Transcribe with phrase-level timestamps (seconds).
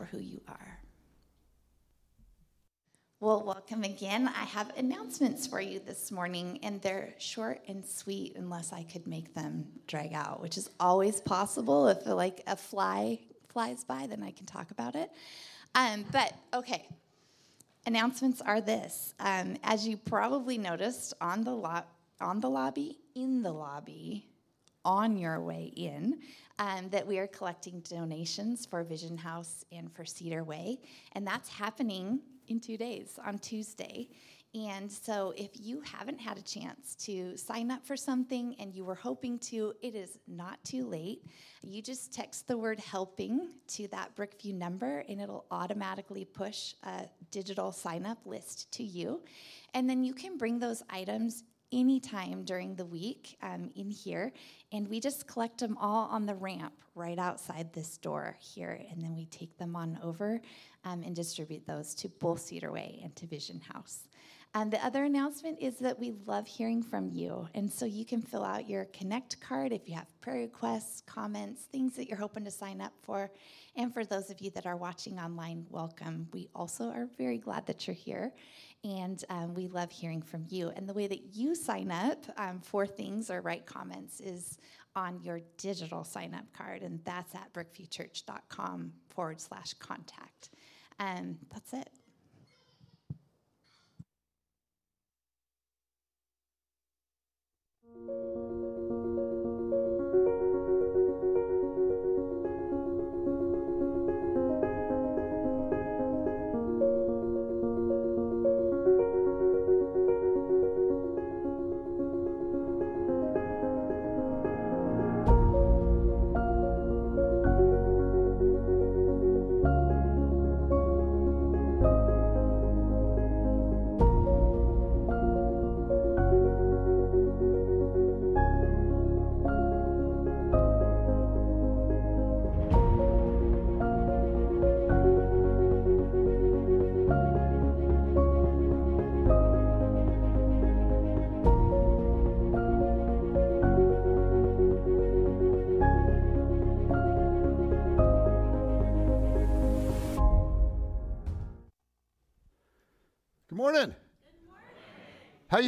[0.00, 0.78] for who you are.
[3.20, 4.28] Well, welcome again.
[4.28, 9.06] I have announcements for you this morning, and they're short and sweet unless I could
[9.06, 11.88] make them drag out, which is always possible.
[11.88, 13.18] If like a fly
[13.50, 15.10] flies by, then I can talk about it.
[15.74, 16.88] Um, but okay,
[17.84, 19.12] announcements are this.
[19.20, 21.84] Um, as you probably noticed on the
[22.22, 24.29] on the lobby, in the lobby,
[24.84, 26.18] on your way in,
[26.58, 30.80] um, that we are collecting donations for Vision House and for Cedar Way,
[31.12, 34.08] and that's happening in two days on Tuesday.
[34.52, 38.84] And so, if you haven't had a chance to sign up for something and you
[38.84, 41.22] were hoping to, it is not too late.
[41.62, 47.04] You just text the word helping to that Brookview number, and it'll automatically push a
[47.30, 49.22] digital sign up list to you.
[49.72, 54.32] And then you can bring those items anytime during the week um, in here,
[54.72, 59.02] and we just collect them all on the ramp right outside this door here, and
[59.02, 60.40] then we take them on over
[60.84, 64.08] um, and distribute those to both Cedar Way and to Vision House.
[64.52, 67.48] And the other announcement is that we love hearing from you.
[67.54, 71.62] And so you can fill out your Connect card if you have prayer requests, comments,
[71.62, 73.30] things that you're hoping to sign up for.
[73.76, 76.26] And for those of you that are watching online, welcome.
[76.32, 78.32] We also are very glad that you're here.
[78.82, 80.70] And um, we love hearing from you.
[80.74, 84.58] And the way that you sign up um, for things or write comments is
[84.96, 86.82] on your digital sign up card.
[86.82, 90.50] And that's at brookviewchurch.com forward slash contact.
[90.98, 91.90] And that's it.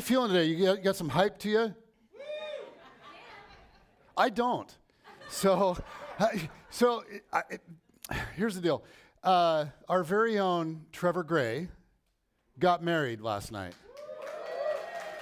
[0.00, 0.44] Feeling today?
[0.47, 1.75] You got, got some hype to you?
[4.16, 4.72] I don't.
[5.28, 5.76] So,
[6.70, 7.42] so I,
[8.36, 8.84] here's the deal.
[9.22, 11.69] Uh, our very own Trevor Gray
[12.58, 13.75] got married last night.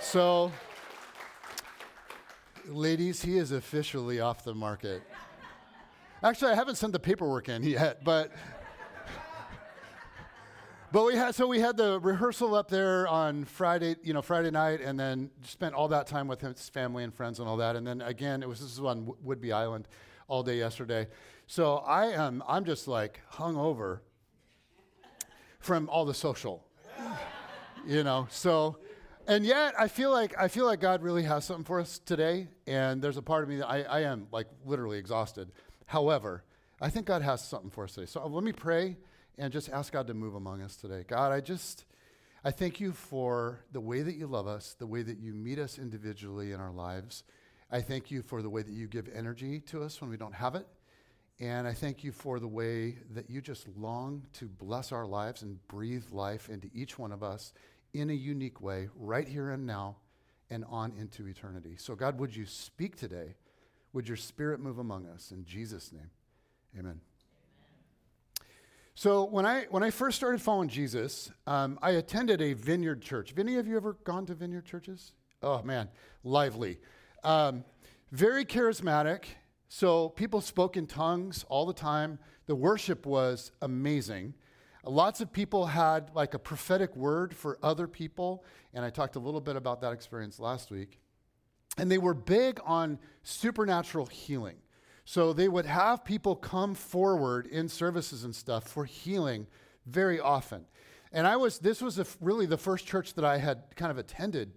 [0.00, 0.50] So,
[2.66, 5.02] ladies, he is officially off the market.
[6.22, 8.32] Actually, I haven't sent the paperwork in yet, but
[10.92, 14.50] but we had so we had the rehearsal up there on Friday, you know, Friday
[14.50, 17.76] night, and then spent all that time with his family and friends and all that.
[17.76, 19.86] And then again, it was this was on Whidbey Island
[20.26, 21.06] all day yesterday.
[21.46, 24.02] So I am I'm just like hung over
[25.60, 26.66] from all the social,
[27.86, 28.26] you know.
[28.28, 28.78] So,
[29.28, 32.48] and yet I feel like I feel like God really has something for us today.
[32.66, 35.52] And there's a part of me that I, I am like literally exhausted.
[35.86, 36.42] However,
[36.80, 38.06] I think God has something for us today.
[38.06, 38.96] So uh, let me pray
[39.40, 41.02] and just ask God to move among us today.
[41.08, 41.86] God, I just,
[42.44, 45.58] I thank you for the way that you love us, the way that you meet
[45.58, 47.24] us individually in our lives.
[47.70, 50.34] I thank you for the way that you give energy to us when we don't
[50.34, 50.66] have it.
[51.40, 55.40] And I thank you for the way that you just long to bless our lives
[55.40, 57.54] and breathe life into each one of us
[57.94, 59.96] in a unique way, right here and now,
[60.50, 61.76] and on into eternity.
[61.78, 63.36] So, God, would you speak today?
[63.94, 65.32] Would your spirit move among us?
[65.32, 66.10] In Jesus' name,
[66.78, 67.00] amen.
[69.00, 73.30] So when I when I first started following Jesus, um, I attended a Vineyard church.
[73.30, 75.14] Have any of you ever gone to Vineyard churches?
[75.42, 75.88] Oh man,
[76.22, 76.80] lively,
[77.24, 77.64] um,
[78.12, 79.24] very charismatic.
[79.68, 82.18] So people spoke in tongues all the time.
[82.44, 84.34] The worship was amazing.
[84.84, 89.20] Lots of people had like a prophetic word for other people, and I talked a
[89.20, 91.00] little bit about that experience last week.
[91.78, 94.56] And they were big on supernatural healing.
[95.04, 99.46] So they would have people come forward in services and stuff for healing
[99.86, 100.66] very often.
[101.12, 104.52] And I was, this was really the first church that I had kind of attended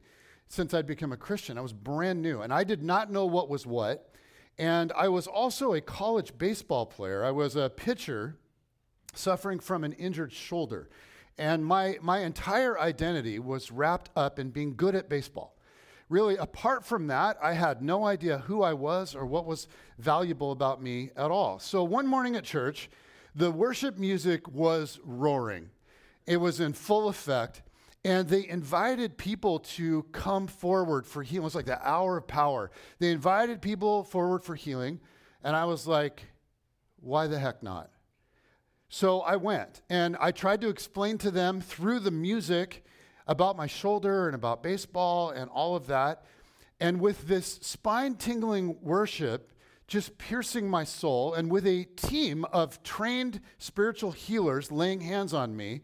[0.48, 1.58] since I'd become a Christian.
[1.58, 4.14] I was brand new and I did not know what was what.
[4.60, 7.24] And I was also a college baseball player.
[7.24, 8.38] I was a pitcher
[9.16, 10.90] suffering from an injured shoulder.
[11.40, 15.56] And my, my entire identity was wrapped up in being good at baseball
[16.10, 19.68] really, apart from that, I had no idea who I was or what was
[19.98, 21.60] valuable about me at all.
[21.60, 22.90] So one morning at church,
[23.36, 25.72] The worship music was roaring,
[26.28, 27.64] it was in full effect.
[28.06, 31.44] And they invited people to come forward for healing.
[31.44, 32.70] It was like the hour of power.
[33.00, 35.00] They invited people forward for healing.
[35.42, 36.26] And I was like,
[37.00, 37.90] why the heck not?
[38.90, 42.84] So I went and I tried to explain to them through the music
[43.28, 46.24] about my shoulder and about baseball and all of that.
[46.80, 49.54] And with this spine tingling worship
[49.88, 55.56] just piercing my soul, and with a team of trained spiritual healers laying hands on
[55.56, 55.82] me,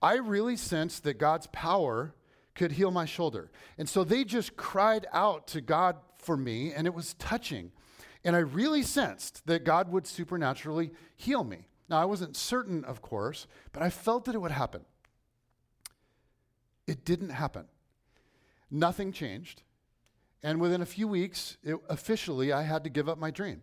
[0.00, 2.14] I really sensed that God's power
[2.54, 3.50] could heal my shoulder.
[3.78, 7.72] And so they just cried out to God for me, and it was touching.
[8.24, 11.68] And I really sensed that God would supernaturally heal me.
[11.88, 14.82] Now, I wasn't certain, of course, but I felt that it would happen.
[16.86, 17.66] It didn't happen.
[18.70, 19.62] Nothing changed.
[20.42, 23.62] And within a few weeks, it, officially, I had to give up my dream.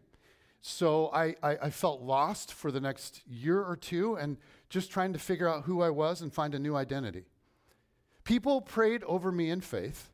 [0.62, 4.38] So I, I, I, felt lost for the next year or two and
[4.70, 7.24] just trying to figure out who I was and find a new identity.
[8.26, 10.10] People prayed over me in faith.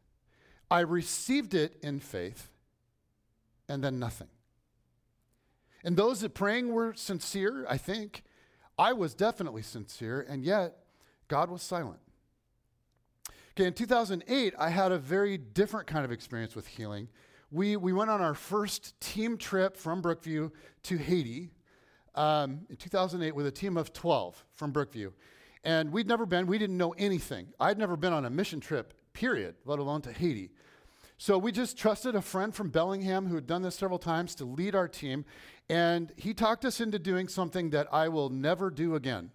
[0.70, 2.50] I received it in faith,
[3.68, 4.28] and then nothing.
[5.84, 8.24] And those that praying were sincere, I think.
[8.78, 10.78] I was definitely sincere, and yet
[11.28, 12.00] God was silent.
[13.58, 17.08] Okay, in 2008, I had a very different kind of experience with healing.
[17.52, 20.52] We, we went on our first team trip from Brookview
[20.84, 21.52] to Haiti
[22.16, 25.14] um, in 2008 with a team of 12 from Brookview.
[25.64, 27.48] And we'd never been, we didn't know anything.
[27.58, 30.50] I'd never been on a mission trip, period, let alone to Haiti.
[31.18, 34.44] So we just trusted a friend from Bellingham who had done this several times to
[34.44, 35.24] lead our team.
[35.70, 39.32] And he talked us into doing something that I will never do again.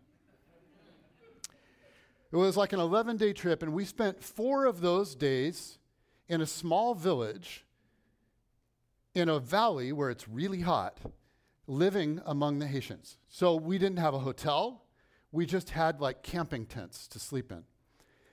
[2.33, 5.79] It was like an 11 day trip, and we spent four of those days
[6.29, 7.67] in a small village
[9.15, 10.99] in a valley where it's really hot,
[11.67, 13.17] living among the Haitians.
[13.29, 14.85] So we didn't have a hotel,
[15.33, 17.65] we just had like camping tents to sleep in.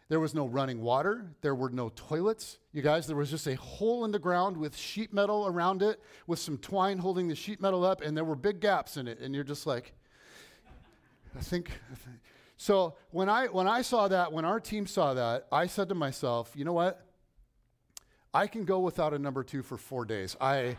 [0.09, 1.25] There was no running water.
[1.41, 2.59] There were no toilets.
[2.71, 6.01] You guys, there was just a hole in the ground with sheet metal around it,
[6.27, 9.19] with some twine holding the sheet metal up, and there were big gaps in it.
[9.19, 9.93] And you're just like,
[11.35, 12.19] I think, I think
[12.57, 15.95] so when I when I saw that, when our team saw that, I said to
[15.95, 17.05] myself, you know what?
[18.33, 20.35] I can go without a number two for four days.
[20.41, 20.77] I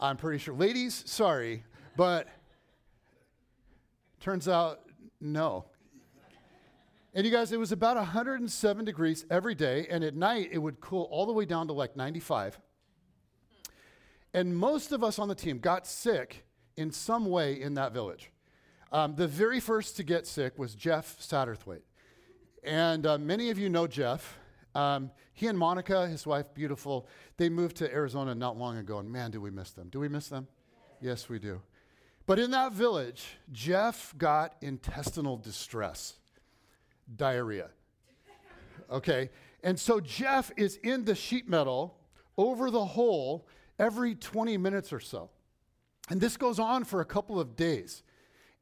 [0.00, 0.54] I'm pretty sure.
[0.54, 1.62] Ladies, sorry,
[1.96, 2.26] but
[4.18, 4.80] turns out
[5.20, 5.66] no.
[7.12, 10.80] And you guys, it was about 107 degrees every day, and at night it would
[10.80, 12.58] cool all the way down to like 95.
[14.32, 16.44] And most of us on the team got sick
[16.76, 18.30] in some way in that village.
[18.92, 21.82] Um, the very first to get sick was Jeff Satterthwaite.
[22.64, 24.36] And uh, many of you know Jeff.
[24.74, 29.10] Um, he and Monica, his wife, beautiful, they moved to Arizona not long ago, and
[29.10, 29.88] man, do we miss them.
[29.88, 30.48] Do we miss them?
[31.00, 31.60] Yes, we do.
[32.26, 36.14] But in that village, Jeff got intestinal distress,
[37.16, 37.70] diarrhea.
[38.90, 39.30] Okay?
[39.62, 41.96] And so Jeff is in the sheet metal
[42.36, 43.46] over the hole
[43.78, 45.30] every 20 minutes or so.
[46.08, 48.02] And this goes on for a couple of days.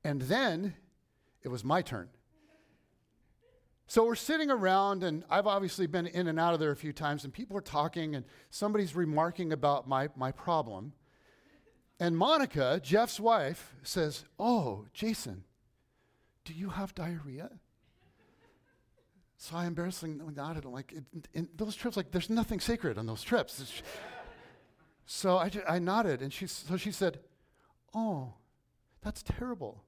[0.04, 0.74] And then
[1.42, 2.08] it was my turn.
[3.90, 6.92] So we're sitting around, and I've obviously been in and out of there a few
[6.92, 10.92] times, and people are talking, and somebody's remarking about my, my problem.
[11.98, 15.44] And Monica, Jeff's wife, says, Oh, Jason,
[16.44, 17.50] do you have diarrhea?
[19.38, 20.66] So I embarrassingly nodded.
[20.66, 20.92] I'm like,
[21.32, 23.82] in, those trips, like, there's nothing sacred on those trips.
[25.06, 27.20] so I, I nodded, and she, so she said,
[27.94, 28.34] Oh,
[29.00, 29.84] that's terrible.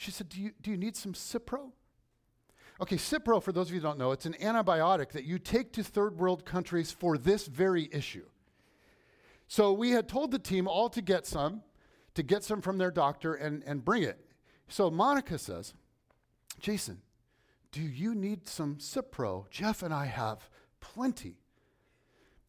[0.00, 1.72] She said, Do you, do you need some Cipro?
[2.80, 5.74] Okay, Cipro, for those of you who don't know, it's an antibiotic that you take
[5.74, 8.24] to third world countries for this very issue.
[9.46, 11.62] So we had told the team all to get some,
[12.14, 14.24] to get some from their doctor and, and bring it.
[14.68, 15.74] So Monica says,
[16.58, 17.02] Jason,
[17.70, 19.50] do you need some Cipro?
[19.50, 20.48] Jeff and I have
[20.80, 21.36] plenty.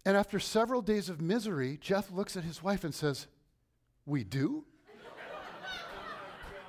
[0.06, 3.28] And after several days of misery, Jeff looks at his wife and says,
[4.06, 4.64] We do?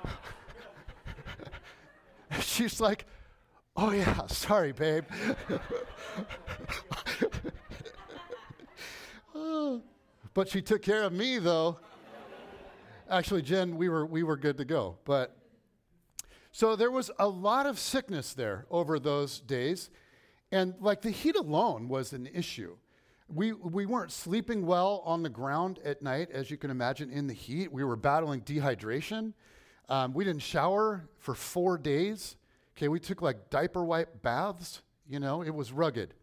[2.41, 3.05] She's like,
[3.75, 5.03] oh, yeah, sorry, babe.
[10.33, 11.77] but she took care of me, though.
[13.09, 14.97] Actually, Jen, we were, we were good to go.
[15.05, 15.37] But
[16.51, 19.89] so there was a lot of sickness there over those days.
[20.51, 22.77] And like the heat alone was an issue.
[23.27, 27.25] We, we weren't sleeping well on the ground at night, as you can imagine, in
[27.25, 27.71] the heat.
[27.71, 29.33] We were battling dehydration.
[29.89, 32.35] Um, we didn't shower for four days.
[32.77, 34.81] Okay, we took like diaper wipe baths.
[35.07, 36.13] You know, it was rugged.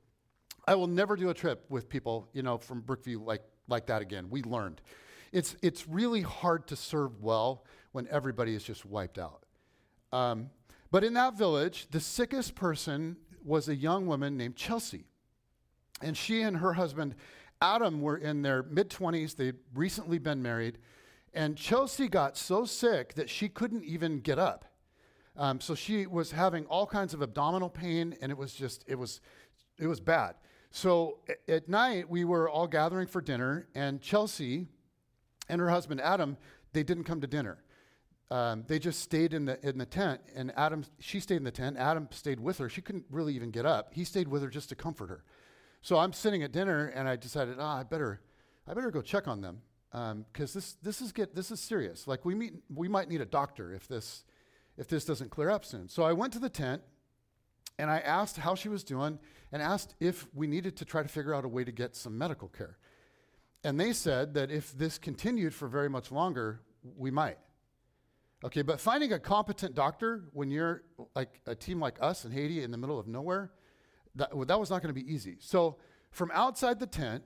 [0.66, 4.02] I will never do a trip with people, you know, from Brookview like, like that
[4.02, 4.28] again.
[4.30, 4.80] We learned.
[5.32, 9.44] It's, it's really hard to serve well when everybody is just wiped out.
[10.12, 10.50] Um,
[10.90, 15.04] but in that village, the sickest person was a young woman named Chelsea.
[16.02, 17.14] And she and her husband,
[17.62, 19.36] Adam, were in their mid 20s.
[19.36, 20.78] They'd recently been married.
[21.32, 24.64] And Chelsea got so sick that she couldn't even get up.
[25.36, 28.96] Um, so she was having all kinds of abdominal pain, and it was just, it
[28.96, 29.20] was,
[29.78, 30.34] it was bad.
[30.70, 31.18] So
[31.48, 34.66] at night, we were all gathering for dinner, and Chelsea
[35.48, 36.36] and her husband Adam,
[36.72, 37.58] they didn't come to dinner.
[38.30, 41.50] Um, they just stayed in the in the tent, and Adam she stayed in the
[41.50, 41.76] tent.
[41.76, 42.68] Adam stayed with her.
[42.68, 43.92] She couldn't really even get up.
[43.92, 45.24] He stayed with her just to comfort her.
[45.82, 48.20] So I'm sitting at dinner, and I decided, ah, I better,
[48.68, 52.06] I better go check on them because um, this this is get this is serious.
[52.06, 54.24] Like we meet, we might need a doctor if this
[54.76, 55.88] if this doesn't clear up soon.
[55.88, 56.82] So I went to the tent,
[57.78, 59.18] and I asked how she was doing,
[59.52, 62.16] and asked if we needed to try to figure out a way to get some
[62.16, 62.78] medical care.
[63.62, 66.60] And they said that if this continued for very much longer,
[66.96, 67.38] we might.
[68.42, 70.82] Okay, but finding a competent doctor when you're
[71.14, 73.52] like a team like us in Haiti in the middle of nowhere,
[74.14, 75.36] that, that was not going to be easy.
[75.40, 75.76] So
[76.10, 77.24] from outside the tent,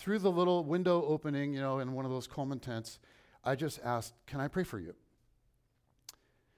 [0.00, 2.98] through the little window opening, you know, in one of those Coleman tents,
[3.44, 4.94] I just asked, Can I pray for you?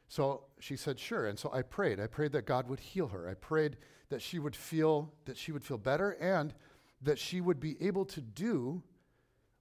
[0.07, 1.27] So she said, Sure.
[1.27, 1.99] And so I prayed.
[1.99, 3.29] I prayed that God would heal her.
[3.29, 3.79] I prayed
[4.11, 6.55] that she would feel that she would feel better and
[7.03, 8.81] that she would be able to do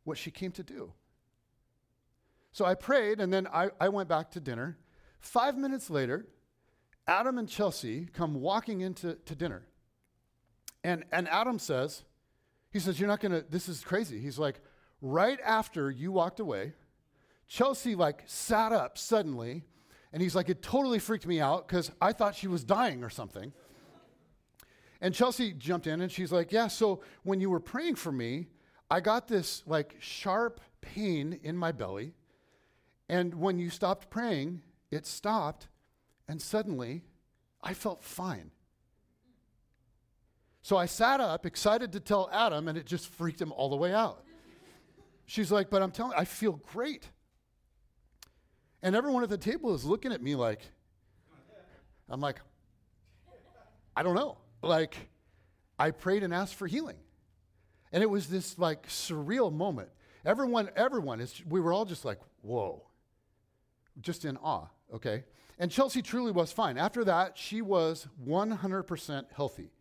[0.03, 0.93] what she came to do.
[2.51, 4.77] So I prayed, and then I, I went back to dinner.
[5.19, 6.27] Five minutes later,
[7.07, 9.63] Adam and Chelsea come walking into to dinner.
[10.83, 12.03] And, and Adam says,
[12.71, 14.19] he says, You're not going to, this is crazy.
[14.19, 14.59] He's like,
[15.01, 16.73] Right after you walked away,
[17.47, 19.63] Chelsea like sat up suddenly,
[20.13, 23.09] and he's like, It totally freaked me out because I thought she was dying or
[23.09, 23.53] something.
[25.01, 28.47] And Chelsea jumped in and she's like, Yeah, so when you were praying for me,
[28.89, 32.13] I got this like sharp pain in my belly.
[33.09, 35.67] And when you stopped praying, it stopped,
[36.27, 37.03] and suddenly
[37.61, 38.51] I felt fine.
[40.61, 43.75] So I sat up, excited to tell Adam, and it just freaked him all the
[43.75, 44.23] way out.
[45.25, 47.09] She's like, But I'm telling I feel great.
[48.83, 50.61] And everyone at the table is looking at me like,
[52.09, 52.39] I'm like,
[53.95, 54.37] I don't know.
[54.63, 54.95] Like,
[55.77, 56.97] I prayed and asked for healing.
[57.91, 59.89] And it was this like surreal moment.
[60.25, 62.83] Everyone, everyone, is, we were all just like, whoa
[63.99, 65.23] just in awe, okay?
[65.59, 66.77] And Chelsea truly was fine.
[66.77, 69.71] After that, she was 100% healthy.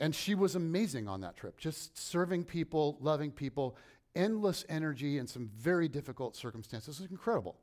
[0.00, 3.76] And she was amazing on that trip, just serving people, loving people,
[4.14, 6.98] endless energy in some very difficult circumstances.
[6.98, 7.56] It was incredible.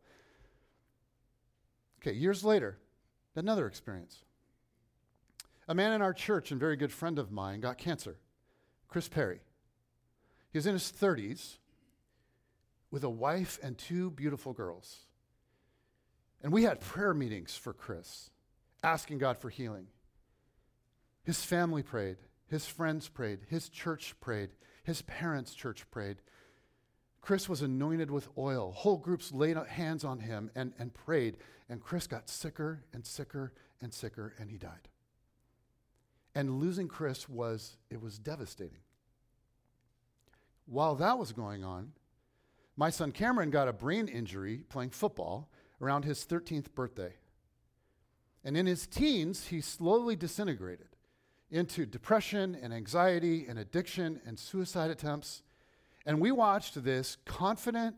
[2.02, 2.78] Okay, years later,
[3.36, 4.24] another experience.
[5.68, 8.18] A man in our church and very good friend of mine got cancer,
[8.88, 9.42] Chris Perry.
[10.52, 11.58] He was in his 30s
[12.90, 15.06] with a wife and two beautiful girls.
[16.44, 18.32] And we had prayer meetings for Chris,
[18.84, 19.88] asking God for healing.
[21.24, 24.50] His family prayed, his friends prayed, his church prayed,
[24.84, 26.18] his parents' church prayed.
[27.22, 28.72] Chris was anointed with oil.
[28.72, 31.38] Whole groups laid hands on him and, and prayed.
[31.70, 34.90] And Chris got sicker and sicker and sicker, and he died.
[36.34, 38.80] And losing Chris was, it was devastating.
[40.66, 41.92] While that was going on,
[42.76, 45.50] my son Cameron got a brain injury playing football
[45.80, 47.14] around his 13th birthday.
[48.44, 50.91] And in his teens, he slowly disintegrated
[51.52, 55.44] into depression and anxiety and addiction and suicide attempts.
[56.06, 57.96] And we watched this confident,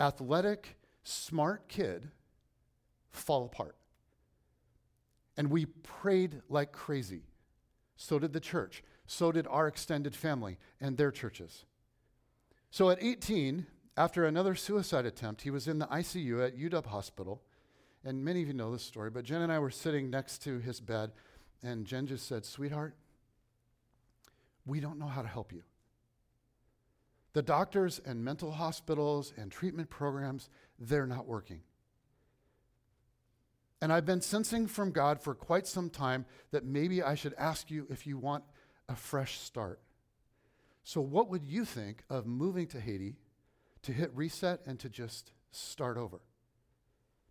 [0.00, 2.10] athletic, smart kid
[3.10, 3.76] fall apart.
[5.36, 7.22] And we prayed like crazy.
[7.96, 8.82] So did the church.
[9.06, 11.64] So did our extended family and their churches.
[12.70, 17.42] So at 18, after another suicide attempt, he was in the ICU at UW Hospital.
[18.04, 20.58] And many of you know this story, but Jen and I were sitting next to
[20.58, 21.12] his bed,
[21.62, 22.94] and Jen just said, Sweetheart,
[24.66, 25.62] we don't know how to help you.
[27.32, 31.62] The doctors and mental hospitals and treatment programs, they're not working.
[33.82, 37.70] And I've been sensing from God for quite some time that maybe I should ask
[37.70, 38.44] you if you want
[38.88, 39.80] a fresh start.
[40.84, 43.16] So, what would you think of moving to Haiti
[43.84, 46.20] to hit reset and to just start over.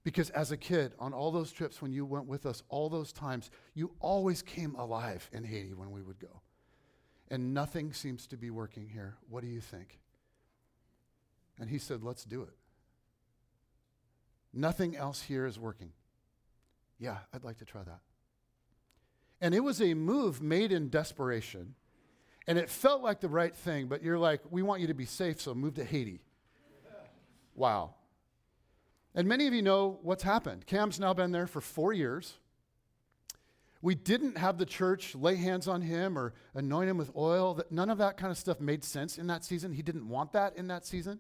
[0.03, 3.13] Because as a kid, on all those trips when you went with us, all those
[3.13, 6.41] times, you always came alive in Haiti when we would go.
[7.29, 9.15] And nothing seems to be working here.
[9.29, 10.00] What do you think?
[11.60, 12.53] And he said, Let's do it.
[14.53, 15.91] Nothing else here is working.
[17.00, 18.00] Yeah, I'd like to try that.
[19.41, 21.75] And it was a move made in desperation.
[22.45, 25.05] And it felt like the right thing, but you're like, we want you to be
[25.05, 26.22] safe, so move to Haiti.
[27.55, 27.95] Wow.
[29.15, 30.65] And many of you know what's happened.
[30.65, 32.34] Cam's now been there for four years.
[33.82, 37.62] We didn't have the church lay hands on him or anoint him with oil.
[37.70, 39.74] None of that kind of stuff made sense in that season.
[39.74, 41.20] He didn't want that in that season.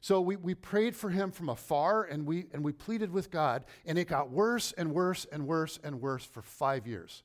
[0.00, 3.64] So we, we prayed for him from afar and we, and we pleaded with God,
[3.84, 7.24] and it got worse and worse and worse and worse for five years.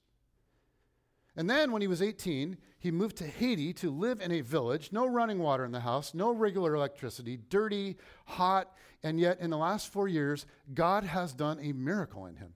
[1.35, 4.91] And then when he was 18, he moved to Haiti to live in a village,
[4.91, 8.71] no running water in the house, no regular electricity, dirty, hot,
[9.01, 12.53] and yet in the last four years, God has done a miracle in him.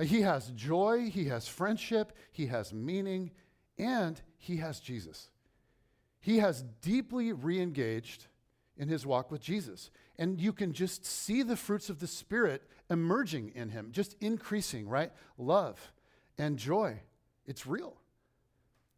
[0.00, 3.32] He has joy, he has friendship, he has meaning,
[3.76, 5.30] and he has Jesus.
[6.20, 8.26] He has deeply re engaged
[8.76, 9.90] in his walk with Jesus.
[10.18, 14.88] And you can just see the fruits of the Spirit emerging in him, just increasing,
[14.88, 15.12] right?
[15.36, 15.92] Love
[16.38, 17.00] and joy.
[17.48, 17.96] It's real.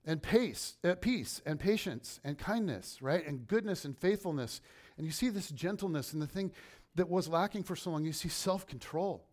[0.05, 3.27] And pace, uh, peace and patience and kindness, right?
[3.27, 4.61] And goodness and faithfulness.
[4.99, 6.53] And you see this gentleness and the thing
[6.97, 9.25] that was lacking for so long, you see self control.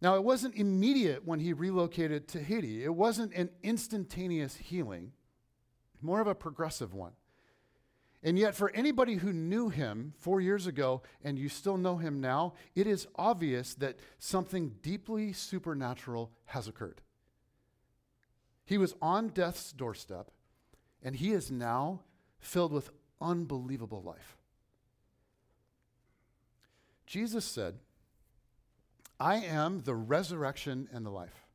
[0.00, 5.12] Now, it wasn't immediate when he relocated to Haiti, it wasn't an instantaneous healing,
[6.02, 7.12] more of a progressive one.
[8.22, 12.20] And yet, for anybody who knew him four years ago and you still know him
[12.22, 17.02] now, it is obvious that something deeply supernatural has occurred.
[18.64, 20.30] He was on death's doorstep,
[21.02, 22.00] and he is now
[22.38, 22.90] filled with
[23.20, 24.36] unbelievable life.
[27.06, 27.78] Jesus said,
[29.20, 31.46] I am the resurrection and the life.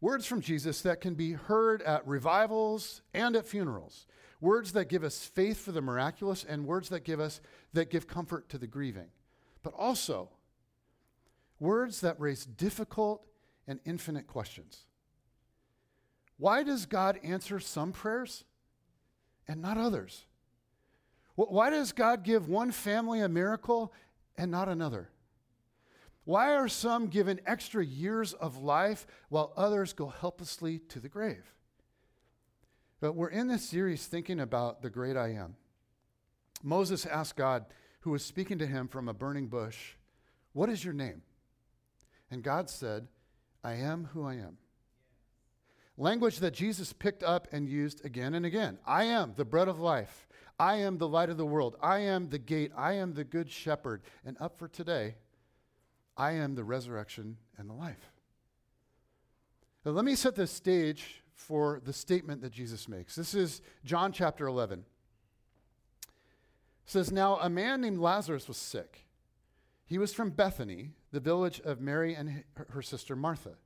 [0.00, 4.06] Words from Jesus that can be heard at revivals and at funerals
[4.40, 7.40] words that give us faith for the miraculous and words that give us
[7.72, 9.08] that give comfort to the grieving
[9.62, 10.30] but also
[11.58, 13.26] words that raise difficult
[13.66, 14.86] and infinite questions
[16.40, 18.44] why does god answer some prayers
[19.46, 20.24] and not others
[21.36, 23.92] why does god give one family a miracle
[24.36, 25.08] and not another
[26.24, 31.54] why are some given extra years of life while others go helplessly to the grave
[33.00, 35.56] but we're in this series thinking about the great I am.
[36.62, 37.64] Moses asked God,
[38.00, 39.94] who was speaking to him from a burning bush,
[40.52, 41.22] What is your name?
[42.30, 43.08] And God said,
[43.64, 44.58] I am who I am.
[46.00, 48.78] Language that Jesus picked up and used again and again.
[48.86, 50.26] I am the bread of life.
[50.58, 51.76] I am the light of the world.
[51.82, 52.72] I am the gate.
[52.74, 54.00] I am the good shepherd.
[54.24, 55.16] And up for today,
[56.16, 58.12] I am the resurrection and the life.
[59.84, 63.14] Now, let me set the stage for the statement that Jesus makes.
[63.14, 64.78] This is John chapter 11.
[64.78, 66.06] It
[66.86, 69.06] says, Now a man named Lazarus was sick.
[69.84, 73.56] He was from Bethany, the village of Mary and her sister Martha.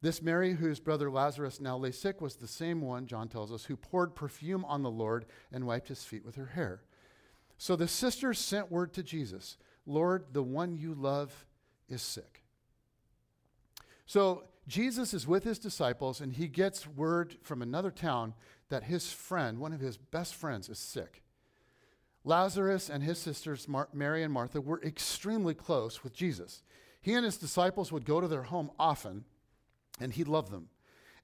[0.00, 3.64] This Mary, whose brother Lazarus now lay sick, was the same one, John tells us,
[3.64, 6.82] who poured perfume on the Lord and wiped his feet with her hair.
[7.56, 9.56] So the sisters sent word to Jesus
[9.86, 11.46] Lord, the one you love
[11.88, 12.42] is sick.
[14.06, 18.34] So Jesus is with his disciples and he gets word from another town
[18.68, 21.22] that his friend, one of his best friends, is sick.
[22.22, 26.62] Lazarus and his sisters, Mar- Mary and Martha, were extremely close with Jesus.
[27.00, 29.24] He and his disciples would go to their home often,
[30.00, 30.68] and he loved them.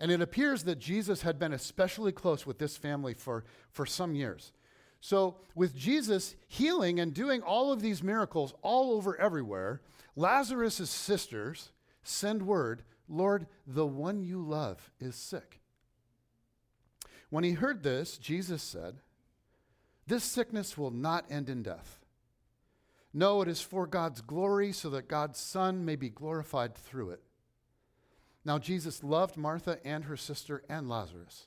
[0.01, 4.15] And it appears that Jesus had been especially close with this family for, for some
[4.15, 4.53] years.
[5.01, 9.83] So, with Jesus healing and doing all of these miracles all over everywhere,
[10.17, 15.61] Lazarus' sisters send word Lord, the one you love is sick.
[17.31, 19.01] When he heard this, Jesus said,
[20.07, 22.01] This sickness will not end in death.
[23.13, 27.23] No, it is for God's glory, so that God's Son may be glorified through it.
[28.45, 31.47] Now, Jesus loved Martha and her sister and Lazarus.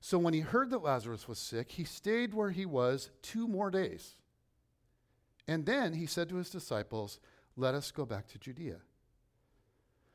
[0.00, 3.70] So when he heard that Lazarus was sick, he stayed where he was two more
[3.70, 4.16] days.
[5.48, 7.18] And then he said to his disciples,
[7.56, 8.76] Let us go back to Judea.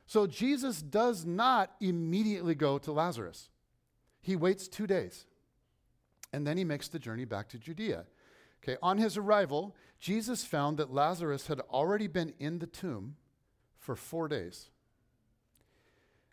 [0.06, 3.50] So Jesus does not immediately go to Lazarus.
[4.22, 5.26] He waits two days.
[6.34, 8.06] And then he makes the journey back to Judea.
[8.64, 13.16] Okay, on his arrival, Jesus found that Lazarus had already been in the tomb
[13.78, 14.70] for four days.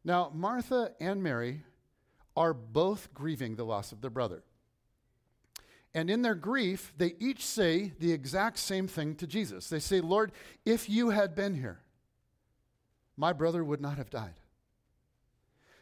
[0.08, 1.64] Now, Martha and Mary
[2.34, 4.42] are both grieving the loss of their brother.
[5.92, 9.68] And in their grief, they each say the exact same thing to Jesus.
[9.68, 10.32] They say, Lord,
[10.64, 11.80] if you had been here,
[13.18, 14.40] my brother would not have died.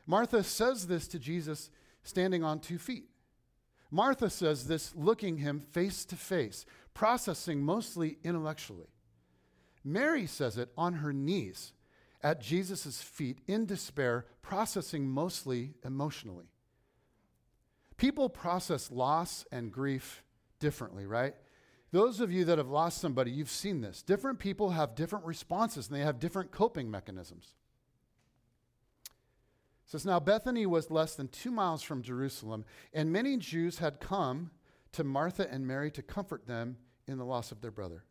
[0.08, 1.70] Martha says this to Jesus
[2.02, 3.08] standing on two feet.
[3.92, 8.88] Martha says this looking him face to face, processing mostly intellectually.
[9.84, 11.74] Mary says it on her knees
[12.26, 16.46] at Jesus' feet in despair, processing mostly emotionally.
[17.98, 20.24] People process loss and grief
[20.58, 21.34] differently, right?
[21.92, 24.02] those of you that have lost somebody, you've seen this.
[24.02, 27.54] Different people have different responses and they have different coping mechanisms.
[29.86, 34.00] It says, Now Bethany was less than two miles from Jerusalem, and many Jews had
[34.00, 34.50] come
[34.92, 38.04] to Martha and Mary to comfort them in the loss of their brother.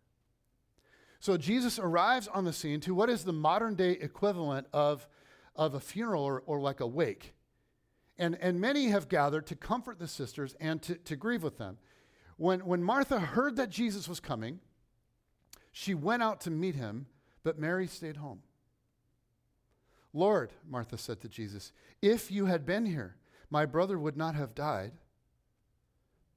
[1.26, 5.08] So Jesus arrives on the scene to what is the modern day equivalent of,
[5.56, 7.34] of a funeral or, or like a wake.
[8.20, 11.80] And, and many have gathered to comfort the sisters and to, to grieve with them.
[12.38, 14.60] When, when Martha heard that Jesus was coming,
[15.72, 17.08] she went out to meet him,
[17.42, 18.44] but Mary stayed home.
[20.14, 21.72] Lord, Martha said to Jesus,
[22.04, 23.16] if you had been here,
[23.50, 24.92] my brother would not have died.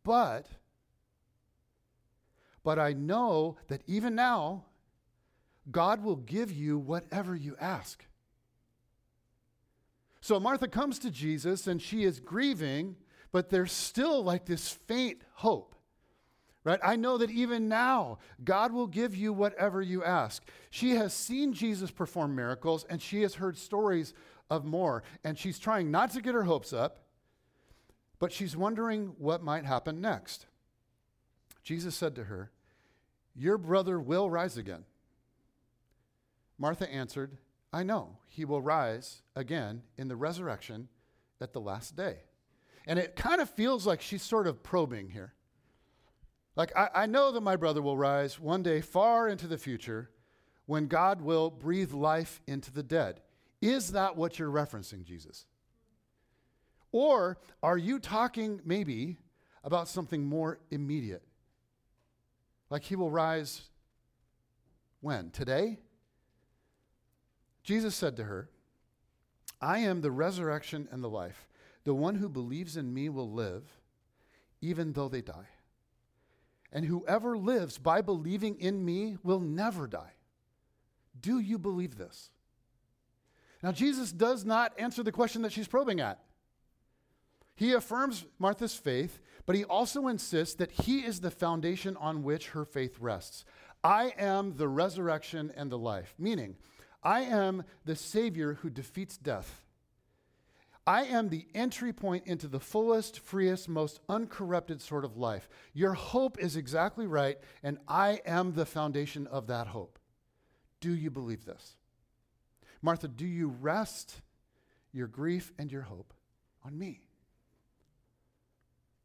[0.03, 0.47] But,
[2.65, 4.65] but I know that even now,
[5.71, 8.05] God will give you whatever you ask.
[10.21, 12.97] So Martha comes to Jesus and she is grieving,
[13.33, 15.75] but there's still like this faint hope.
[16.65, 16.81] Right?
[16.83, 20.43] I know that even now, God will give you whatever you ask.
[20.71, 24.13] She has seen Jesus perform miracles and she has heard stories
[24.51, 25.03] of more.
[25.25, 27.05] And she's trying not to get her hopes up,
[28.19, 30.47] but she's wondering what might happen next.
[31.63, 32.51] Jesus said to her,
[33.35, 34.85] Your brother will rise again.
[36.59, 37.39] Martha answered,
[37.73, 40.89] I know he will rise again in the resurrection
[41.41, 42.19] at the last day.
[42.87, 45.35] And it kind of feels like she's sort of probing here.
[46.57, 50.11] Like, I, I know that my brother will rise one day far into the future
[50.67, 53.21] when God will breathe life into the dead.
[53.61, 55.47] Is that what you're referencing, Jesus?
[56.91, 59.19] Or are you talking maybe
[59.63, 61.23] about something more immediate?
[62.71, 63.63] Like he will rise
[65.01, 65.31] when?
[65.31, 65.79] Today?
[67.69, 68.49] Jesus said to her,
[69.61, 71.47] I am the resurrection and the life.
[71.85, 73.65] The one who believes in me will live,
[74.63, 75.51] even though they die.
[76.73, 80.15] And whoever lives by believing in me will never die.
[81.21, 82.31] Do you believe this?
[83.63, 86.21] Now, Jesus does not answer the question that she's probing at.
[87.55, 92.49] He affirms Martha's faith, but he also insists that he is the foundation on which
[92.49, 93.45] her faith rests.
[93.85, 96.57] I am the resurrection and the life, meaning,
[97.03, 99.65] I am the Savior who defeats death.
[100.87, 105.49] I am the entry point into the fullest, freest, most uncorrupted sort of life.
[105.75, 109.99] Your hope is exactly right, and I am the foundation of that hope.
[110.81, 111.77] Do you believe this?
[112.81, 114.23] Martha, do you rest
[114.93, 116.15] your grief and your hope
[116.65, 117.03] on me?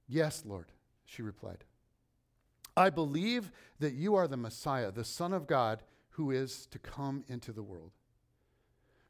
[0.08, 0.72] Yes, Lord,
[1.06, 1.66] she replied.
[2.78, 7.24] I believe that you are the Messiah, the Son of God, who is to come
[7.28, 7.92] into the world.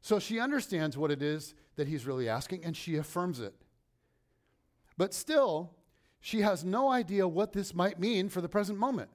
[0.00, 3.54] So she understands what it is that he's really asking and she affirms it.
[4.96, 5.72] But still,
[6.20, 9.10] she has no idea what this might mean for the present moment.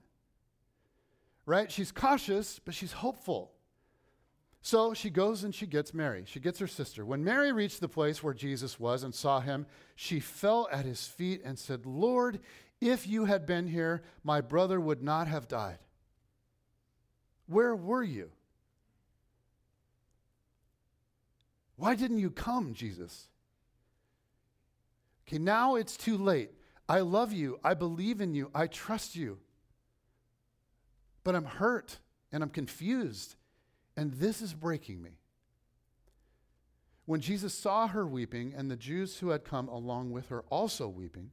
[1.45, 1.71] Right?
[1.71, 3.51] She's cautious, but she's hopeful.
[4.61, 6.23] So she goes and she gets Mary.
[6.27, 7.05] She gets her sister.
[7.05, 11.07] When Mary reached the place where Jesus was and saw him, she fell at his
[11.07, 12.39] feet and said, Lord,
[12.81, 15.79] if you had been here, my brother would not have died.
[17.49, 18.29] Where were you?
[21.77, 23.27] Why didn't you come, Jesus?
[25.27, 26.51] Okay, now it's too late.
[26.87, 27.59] I love you.
[27.63, 28.51] I believe in you.
[28.53, 29.39] I trust you.
[31.23, 31.97] But I'm hurt
[32.31, 33.35] and I'm confused,
[33.97, 35.17] and this is breaking me.
[37.05, 40.87] When Jesus saw her weeping and the Jews who had come along with her also
[40.87, 41.31] weeping,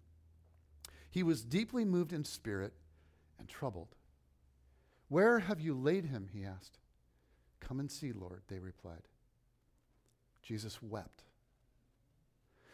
[1.11, 2.73] he was deeply moved in spirit
[3.39, 3.96] and troubled.
[5.09, 6.29] Where have you laid him?
[6.33, 6.79] He asked.
[7.61, 9.03] Come and see, Lord, they replied.
[10.43, 11.25] Jesus wept.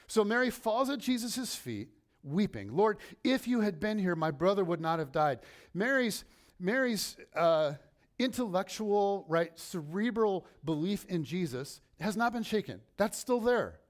[0.07, 1.89] So Mary falls at Jesus' feet,
[2.23, 2.75] weeping.
[2.75, 5.41] Lord, if you had been here, my brother would not have died.
[5.73, 6.25] Mary's,
[6.61, 7.73] Mary's uh,
[8.19, 12.81] intellectual, right, cerebral belief in Jesus has not been shaken.
[12.97, 13.81] That's still there.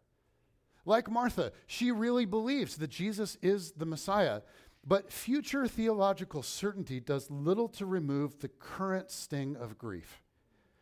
[0.84, 4.42] Like Martha, she really believes that Jesus is the Messiah.
[4.84, 10.22] But future theological certainty does little to remove the current sting of grief.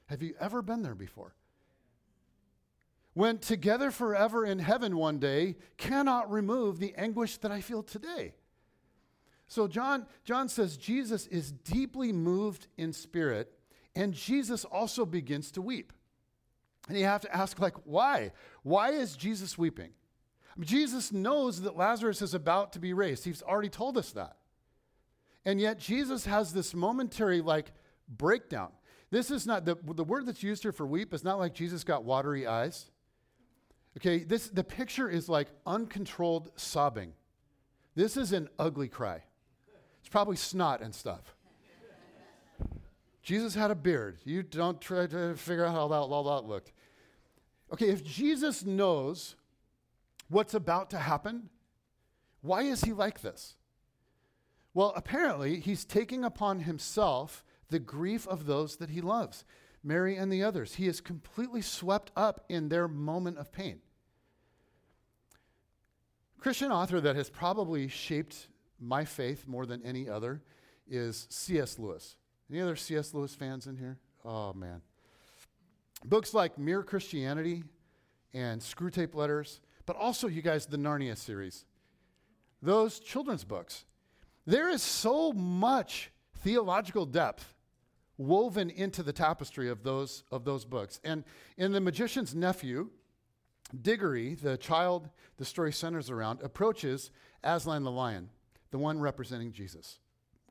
[0.07, 1.35] Have you ever been there before?
[3.15, 8.35] when together forever in heaven one day cannot remove the anguish that I feel today.
[9.49, 13.53] So John, John says Jesus is deeply moved in spirit,
[13.97, 15.93] and Jesus also begins to weep.
[16.89, 18.33] And you have to ask, like, why?
[18.63, 19.91] Why is Jesus weeping?
[20.61, 23.25] Jesus knows that Lazarus is about to be raised.
[23.25, 24.37] He's already told us that.
[25.45, 27.73] And yet Jesus has this momentary like
[28.09, 28.71] breakdown.
[29.11, 31.83] This is not the, the word that's used here for weep is not like Jesus
[31.83, 32.91] got watery eyes.
[33.97, 37.13] Okay, this the picture is like uncontrolled sobbing.
[37.97, 39.23] This is an ugly cry.
[40.01, 41.35] It's probably snot and stuff.
[43.23, 44.19] Jesus had a beard.
[44.25, 46.73] You don't try to figure out how that, all that looked.
[47.73, 49.37] Okay, if Jesus knows
[50.31, 51.51] what's about to happen,
[52.41, 53.57] why is he like this?
[54.73, 59.45] Well, apparently, he's taking upon himself the grief of those that he loves,
[59.83, 60.77] Mary and the others.
[60.77, 63.81] He is completely swept up in their moment of pain.
[66.39, 68.49] Christian author that has probably shaped
[68.81, 70.41] my faith more than any other
[70.89, 71.79] is C.S.
[71.79, 72.17] Lewis.
[72.51, 73.13] Any other C.S.
[73.13, 73.99] Lewis fans in here?
[74.25, 74.81] Oh, man.
[76.05, 77.63] Books like Mere Christianity
[78.33, 81.65] and Screwtape Letters, but also, you guys, the Narnia series.
[82.63, 83.87] Those children's books.
[84.47, 86.13] There is so much
[86.45, 87.57] theological depth
[88.17, 91.01] woven into the tapestry of those, of those books.
[91.03, 91.25] And
[91.57, 92.91] in The Magician's Nephew,
[93.83, 97.11] Diggory, the child the story centers around, approaches
[97.43, 98.31] Aslan the lion,
[98.71, 99.99] the one representing Jesus,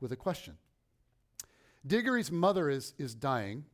[0.02, 0.58] with a question.
[1.86, 3.64] Diggory's mother is, is dying,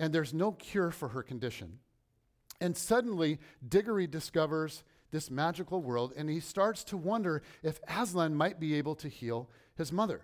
[0.00, 1.78] and there's no cure for her condition.
[2.60, 4.82] And suddenly, Diggory discovers
[5.12, 9.48] this magical world, and he starts to wonder if Aslan might be able to heal
[9.76, 10.22] his mother.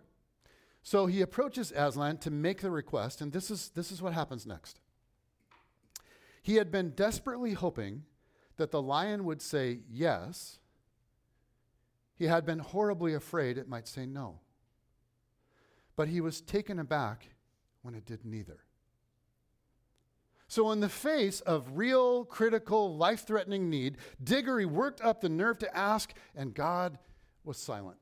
[0.83, 4.46] So he approaches Aslan to make the request, and this is, this is what happens
[4.46, 4.81] next.
[6.42, 8.03] He had been desperately hoping
[8.57, 10.59] that the lion would say yes.
[12.16, 14.40] He had been horribly afraid it might say no
[15.98, 17.27] but he was taken aback
[17.83, 18.61] when it did neither.
[20.50, 25.58] So, in the face of real, critical, life threatening need, Diggory worked up the nerve
[25.58, 26.98] to ask, and God
[27.44, 27.98] was silent.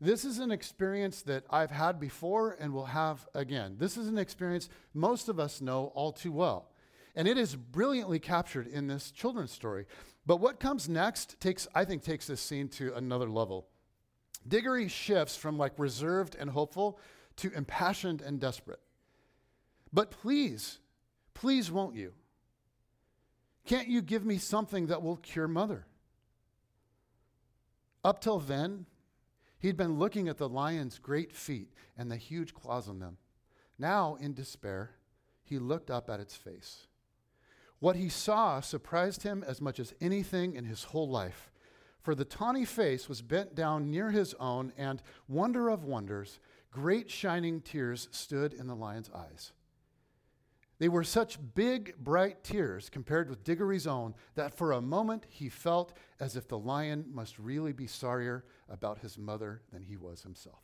[0.00, 3.76] This is an experience that I've had before and will have again.
[3.78, 6.70] This is an experience most of us know all too well.
[7.14, 9.86] And it is brilliantly captured in this children's story.
[10.26, 13.68] But what comes next takes, I think, takes this scene to another level.
[14.46, 16.98] Diggory shifts from like reserved and hopeful
[17.36, 18.80] to impassioned and desperate.
[19.92, 20.80] But please,
[21.34, 22.12] please won't you?
[23.66, 25.86] Can't you give me something that will cure mother?
[28.02, 28.86] Up till then,
[29.58, 33.16] he'd been looking at the lion's great feet and the huge claws on them.
[33.78, 34.92] Now, in despair,
[35.42, 36.86] he looked up at its face.
[37.78, 41.50] What he saw surprised him as much as anything in his whole life
[42.04, 46.38] for the tawny face was bent down near his own, and wonder of wonders,
[46.70, 49.52] great shining tears stood in the lion's eyes.
[50.78, 55.48] They were such big, bright tears compared with Diggory's own that for a moment he
[55.48, 60.22] felt as if the lion must really be sorrier about his mother than he was
[60.22, 60.62] himself.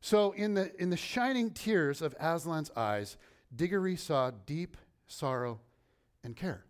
[0.00, 3.16] So, in the, in the shining tears of Aslan's eyes,
[3.54, 5.60] Diggory saw deep sorrow
[6.22, 6.64] and care.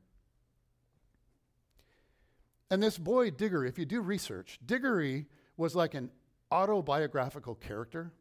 [2.70, 6.10] And this boy, Diggory, if you do research, Diggory was like an
[6.50, 8.12] autobiographical character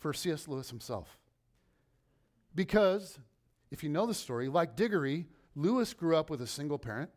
[0.00, 0.48] for C.S.
[0.48, 1.18] Lewis himself.
[2.54, 3.18] Because,
[3.70, 7.10] if you know the story, like Diggory, Lewis grew up with a single parent.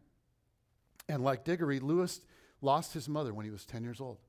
[1.10, 2.22] And like Diggory, Lewis
[2.62, 4.20] lost his mother when he was 10 years old.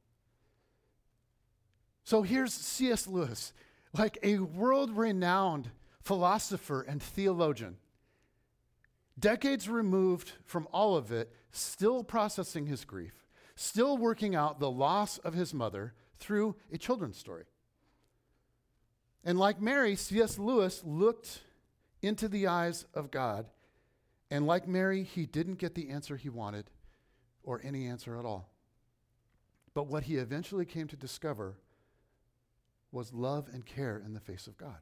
[2.05, 3.07] So here's C.S.
[3.07, 3.53] Lewis,
[3.93, 7.77] like a world renowned philosopher and theologian,
[9.19, 15.19] decades removed from all of it, still processing his grief, still working out the loss
[15.19, 17.45] of his mother through a children's story.
[19.25, 20.39] And like Mary, C.S.
[20.39, 21.41] Lewis looked
[22.03, 23.47] into the eyes of God,
[24.31, 26.71] and like Mary, he didn't get the answer he wanted
[27.43, 28.51] or any answer at all.
[29.73, 31.57] But what he eventually came to discover
[32.93, 34.79] was love and care in the face of God.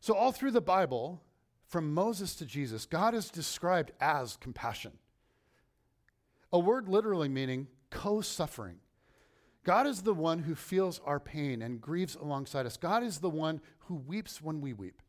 [0.00, 1.22] So, all through the Bible,
[1.66, 4.92] from Moses to Jesus, God is described as compassion.
[6.52, 8.76] A word literally meaning co suffering.
[9.64, 12.76] God is the one who feels our pain and grieves alongside us.
[12.76, 15.02] God is the one who weeps when we weep.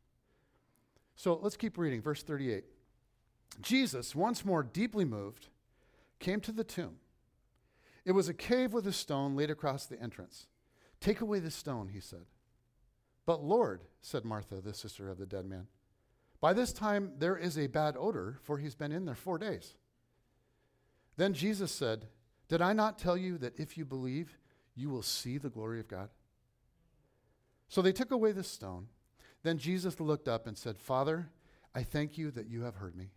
[1.14, 2.64] So let's keep reading, verse 38.
[3.60, 5.48] Jesus, once more deeply moved,
[6.18, 6.96] came to the tomb.
[8.04, 10.46] It was a cave with a stone laid across the entrance.
[11.00, 12.26] Take away the stone, he said.
[13.26, 15.66] But Lord, said Martha, the sister of the dead man,
[16.40, 19.74] by this time, there is a bad odor, for he's been in there four days.
[21.16, 22.06] Then Jesus said,
[22.48, 24.38] Did I not tell you that if you believe,
[24.74, 26.10] you will see the glory of God?
[27.68, 28.88] So they took away the stone.
[29.42, 31.28] Then Jesus looked up and said, Father,
[31.74, 33.10] I thank you that you have heard me.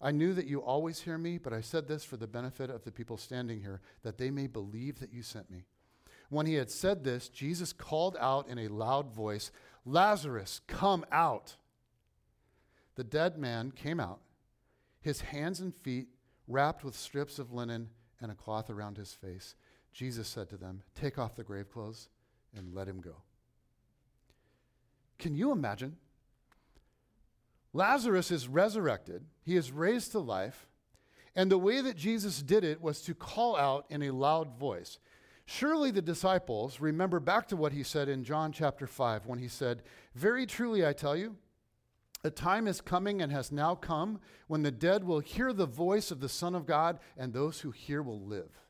[0.00, 2.84] I knew that you always hear me, but I said this for the benefit of
[2.84, 5.64] the people standing here, that they may believe that you sent me.
[6.30, 9.50] When he had said this, Jesus called out in a loud voice,
[9.84, 11.56] Lazarus, come out
[12.98, 14.18] the dead man came out,
[15.00, 16.08] his hands and feet
[16.48, 17.90] wrapped with strips of linen
[18.20, 19.54] and a cloth around his face.
[19.98, 22.08] Jesus said to them, Take off the grave clothes
[22.56, 23.16] and let him go.
[25.18, 25.96] Can you imagine?
[27.72, 30.68] Lazarus is resurrected, he is raised to life,
[31.34, 35.00] and the way that Jesus did it was to call out in a loud voice.
[35.46, 39.48] Surely the disciples remember back to what he said in John chapter 5 when he
[39.48, 39.82] said,
[40.14, 41.34] Very truly I tell you,
[42.22, 46.12] a time is coming and has now come when the dead will hear the voice
[46.12, 48.67] of the Son of God, and those who hear will live.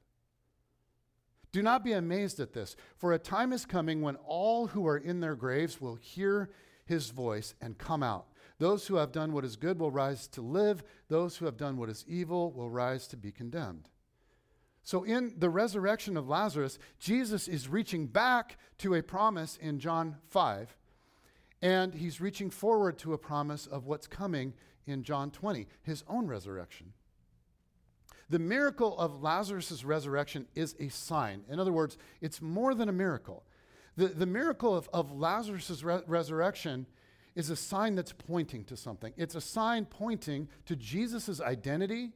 [1.51, 4.99] Do not be amazed at this, for a time is coming when all who are
[4.99, 6.51] in their graves will hear
[6.85, 8.27] his voice and come out.
[8.59, 11.77] Those who have done what is good will rise to live, those who have done
[11.77, 13.89] what is evil will rise to be condemned.
[14.83, 20.17] So, in the resurrection of Lazarus, Jesus is reaching back to a promise in John
[20.31, 20.75] 5,
[21.61, 24.55] and he's reaching forward to a promise of what's coming
[24.87, 26.95] in John 20, his own resurrection.
[28.31, 31.45] The miracle of Lazarus' resurrection is a sign.
[31.49, 33.45] In other words, it's more than a miracle.
[33.97, 36.87] The, the miracle of, of Lazarus' re- resurrection
[37.35, 39.13] is a sign that's pointing to something.
[39.17, 42.13] It's a sign pointing to Jesus' identity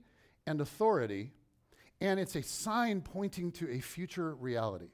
[0.47, 1.31] and authority,
[2.01, 4.91] and it's a sign pointing to a future reality.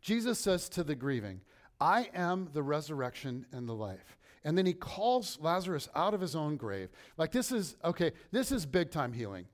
[0.00, 1.40] Jesus says to the grieving,
[1.80, 4.16] I am the resurrection and the life.
[4.44, 6.88] And then he calls Lazarus out of his own grave.
[7.16, 9.46] Like, this is, okay, this is big time healing.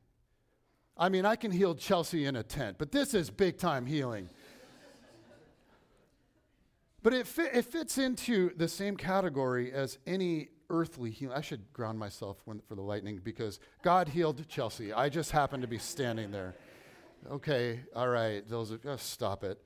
[0.96, 4.28] I mean, I can heal Chelsea in a tent, but this is big time healing.
[7.02, 11.36] but it, fit, it fits into the same category as any earthly healing.
[11.36, 14.92] I should ground myself when, for the lightning because God healed Chelsea.
[14.92, 16.54] I just happened to be standing there.
[17.30, 19.58] Okay, all right, those are, oh, stop it.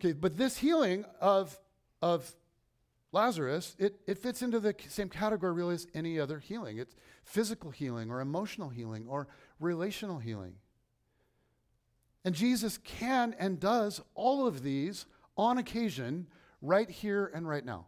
[0.00, 1.58] Okay, but this healing of,
[2.02, 2.30] of
[3.14, 6.78] Lazarus, it, it fits into the same category really as any other healing.
[6.78, 9.28] It's physical healing or emotional healing or
[9.60, 10.56] relational healing.
[12.24, 16.26] And Jesus can and does all of these on occasion,
[16.60, 17.86] right here and right now.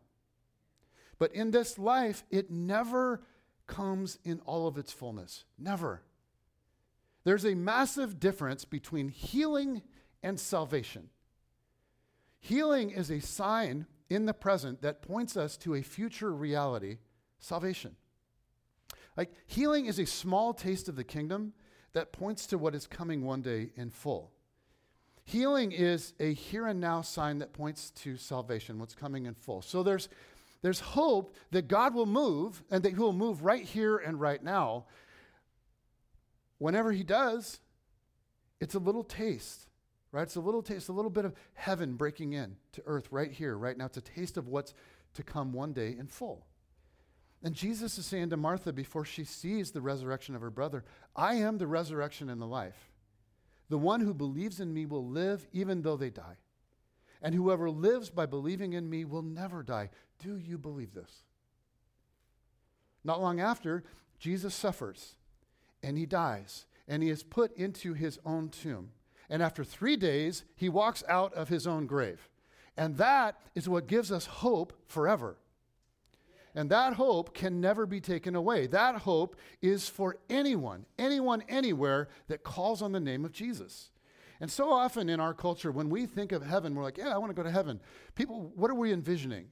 [1.18, 3.22] But in this life, it never
[3.66, 5.44] comes in all of its fullness.
[5.58, 6.02] Never.
[7.24, 9.82] There's a massive difference between healing
[10.22, 11.08] and salvation.
[12.38, 16.98] Healing is a sign in the present that points us to a future reality
[17.38, 17.96] salvation.
[19.16, 21.52] Like healing is a small taste of the kingdom
[21.92, 24.30] that points to what is coming one day in full.
[25.24, 29.60] Healing is a here and now sign that points to salvation, what's coming in full.
[29.60, 30.08] So there's,
[30.62, 34.42] there's hope that God will move and that He will move right here and right
[34.42, 34.84] now.
[36.58, 37.58] Whenever He does,
[38.60, 39.65] it's a little taste
[40.16, 40.22] right?
[40.22, 43.54] It's a little taste, a little bit of heaven breaking in to earth right here,
[43.58, 43.84] right now.
[43.84, 44.72] It's a taste of what's
[45.12, 46.46] to come one day in full.
[47.42, 51.34] And Jesus is saying to Martha before she sees the resurrection of her brother, I
[51.34, 52.90] am the resurrection and the life.
[53.68, 56.38] The one who believes in me will live even though they die.
[57.20, 59.90] And whoever lives by believing in me will never die.
[60.18, 61.24] Do you believe this?
[63.04, 63.84] Not long after,
[64.18, 65.16] Jesus suffers
[65.82, 68.92] and he dies and he is put into his own tomb.
[69.28, 72.28] And after three days, he walks out of his own grave.
[72.76, 75.38] And that is what gives us hope forever.
[76.54, 78.66] And that hope can never be taken away.
[78.66, 83.90] That hope is for anyone, anyone, anywhere that calls on the name of Jesus.
[84.40, 87.18] And so often in our culture, when we think of heaven, we're like, yeah, I
[87.18, 87.80] want to go to heaven.
[88.14, 89.48] People, what are we envisioning?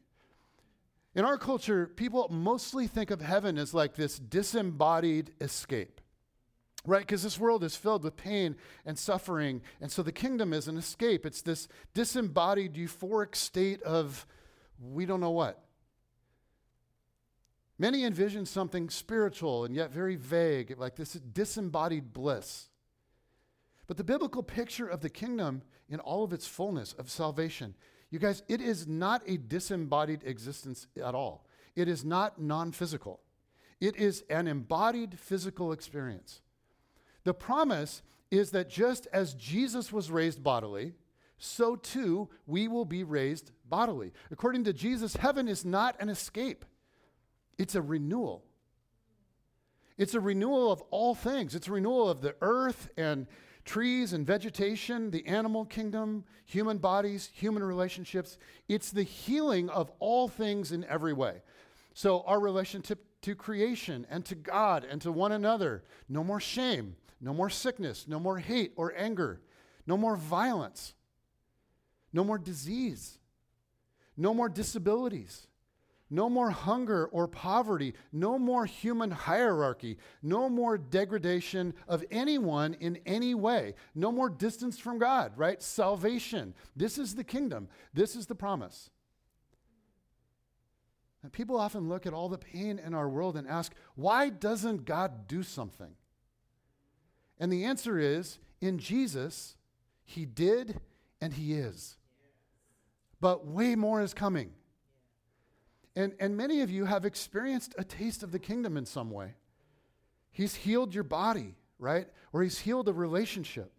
[1.14, 6.00] In our culture, people mostly think of heaven as like this disembodied escape
[6.86, 7.00] right?
[7.00, 9.62] Because this world is filled with pain and suffering.
[9.80, 11.24] And so the kingdom is an escape.
[11.24, 14.26] It's this disembodied, euphoric state of
[14.80, 15.60] we don't know what.
[17.78, 22.68] Many envision something spiritual and yet very vague, like this disembodied bliss.
[23.86, 27.74] But the biblical picture of the kingdom in all of its fullness of salvation,
[28.10, 31.46] you guys, it is not a disembodied existence at all.
[31.74, 33.20] It is not non physical.
[33.80, 36.40] It is an embodied physical experience.
[37.24, 40.94] The promise is that just as Jesus was raised bodily,
[41.38, 44.12] so too we will be raised bodily.
[44.30, 46.64] According to Jesus, heaven is not an escape,
[47.58, 48.44] it's a renewal.
[49.96, 51.54] It's a renewal of all things.
[51.54, 53.28] It's a renewal of the earth and
[53.64, 58.36] trees and vegetation, the animal kingdom, human bodies, human relationships.
[58.68, 61.42] It's the healing of all things in every way.
[61.94, 66.96] So, our relationship to creation and to God and to one another, no more shame,
[67.24, 69.40] no more sickness, no more hate or anger,
[69.86, 70.94] no more violence,
[72.12, 73.18] no more disease,
[74.16, 75.48] no more disabilities,
[76.10, 77.94] No more hunger or poverty.
[78.12, 79.98] No more human hierarchy.
[80.22, 83.74] No more degradation of anyone in any way.
[83.94, 85.62] No more distance from God, right?
[85.62, 86.54] Salvation.
[86.76, 87.68] This is the kingdom.
[87.94, 88.90] This is the promise.
[91.22, 94.84] And people often look at all the pain in our world and ask, why doesn't
[94.84, 95.96] God do something?
[97.38, 99.56] And the answer is in Jesus,
[100.04, 100.80] He did
[101.20, 101.96] and He is.
[103.20, 104.52] But way more is coming.
[105.96, 109.34] And, and many of you have experienced a taste of the kingdom in some way.
[110.32, 112.08] He's healed your body, right?
[112.32, 113.72] Or He's healed a relationship.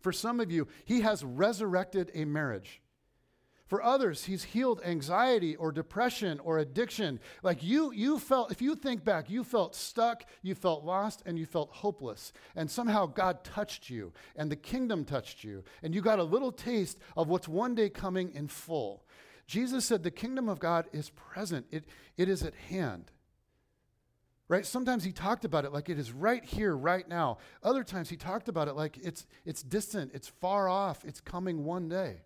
[0.00, 2.80] For some of you, He has resurrected a marriage.
[3.68, 7.20] For others, he's healed anxiety or depression or addiction.
[7.42, 11.38] Like you, you felt, if you think back, you felt stuck, you felt lost, and
[11.38, 12.32] you felt hopeless.
[12.56, 16.50] And somehow God touched you, and the kingdom touched you, and you got a little
[16.50, 19.04] taste of what's one day coming in full.
[19.46, 21.84] Jesus said the kingdom of God is present, it,
[22.16, 23.10] it is at hand.
[24.48, 24.64] Right?
[24.64, 27.36] Sometimes he talked about it like it is right here, right now.
[27.62, 31.66] Other times he talked about it like it's, it's distant, it's far off, it's coming
[31.66, 32.22] one day.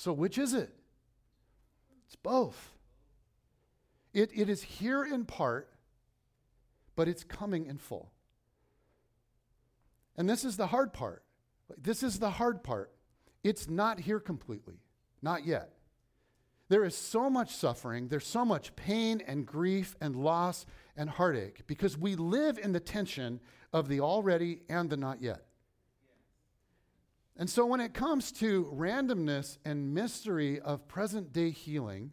[0.00, 0.74] So, which is it?
[2.06, 2.70] It's both.
[4.14, 5.68] It, it is here in part,
[6.96, 8.10] but it's coming in full.
[10.16, 11.22] And this is the hard part.
[11.76, 12.92] This is the hard part.
[13.44, 14.80] It's not here completely,
[15.20, 15.74] not yet.
[16.70, 20.64] There is so much suffering, there's so much pain and grief and loss
[20.96, 23.38] and heartache because we live in the tension
[23.70, 25.44] of the already and the not yet.
[27.36, 32.12] And so when it comes to randomness and mystery of present day healing,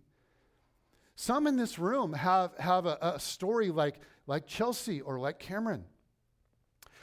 [1.15, 5.85] some in this room have, have a, a story like, like Chelsea or like Cameron.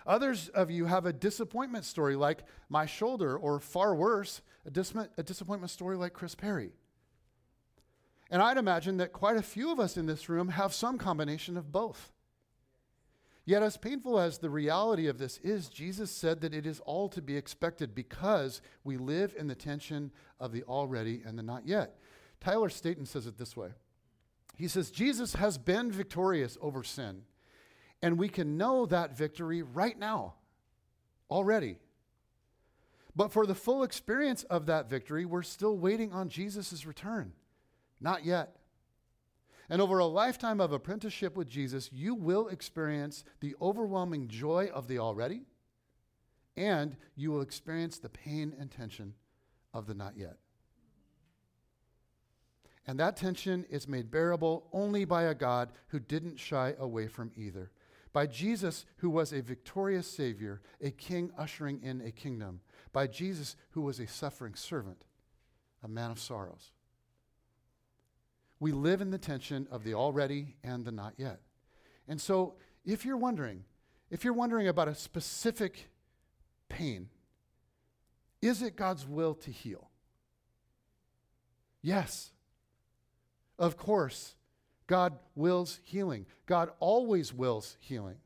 [0.06, 4.94] Others of you have a disappointment story like my shoulder, or far worse, a, dis-
[5.16, 6.72] a disappointment story like Chris Perry.
[8.30, 11.56] And I'd imagine that quite a few of us in this room have some combination
[11.56, 12.12] of both.
[13.46, 17.10] Yet, as painful as the reality of this is, Jesus said that it is all
[17.10, 21.66] to be expected because we live in the tension of the already and the not
[21.66, 21.98] yet.
[22.40, 23.70] Tyler Staton says it this way
[24.56, 27.22] He says, Jesus has been victorious over sin,
[28.00, 30.34] and we can know that victory right now,
[31.30, 31.78] already.
[33.14, 37.32] But for the full experience of that victory, we're still waiting on Jesus' return.
[38.00, 38.56] Not yet.
[39.70, 44.88] And over a lifetime of apprenticeship with Jesus, you will experience the overwhelming joy of
[44.88, 45.42] the already,
[46.56, 49.14] and you will experience the pain and tension
[49.72, 50.36] of the not yet.
[52.86, 57.32] And that tension is made bearable only by a God who didn't shy away from
[57.34, 57.70] either.
[58.12, 62.60] By Jesus, who was a victorious Savior, a king ushering in a kingdom.
[62.92, 65.06] By Jesus, who was a suffering servant,
[65.82, 66.70] a man of sorrows
[68.64, 71.38] we live in the tension of the already and the not yet.
[72.08, 73.64] And so, if you're wondering,
[74.10, 75.90] if you're wondering about a specific
[76.70, 77.10] pain,
[78.40, 79.90] is it God's will to heal?
[81.82, 82.30] Yes.
[83.58, 84.34] Of course,
[84.86, 86.24] God wills healing.
[86.46, 88.16] God always wills healing.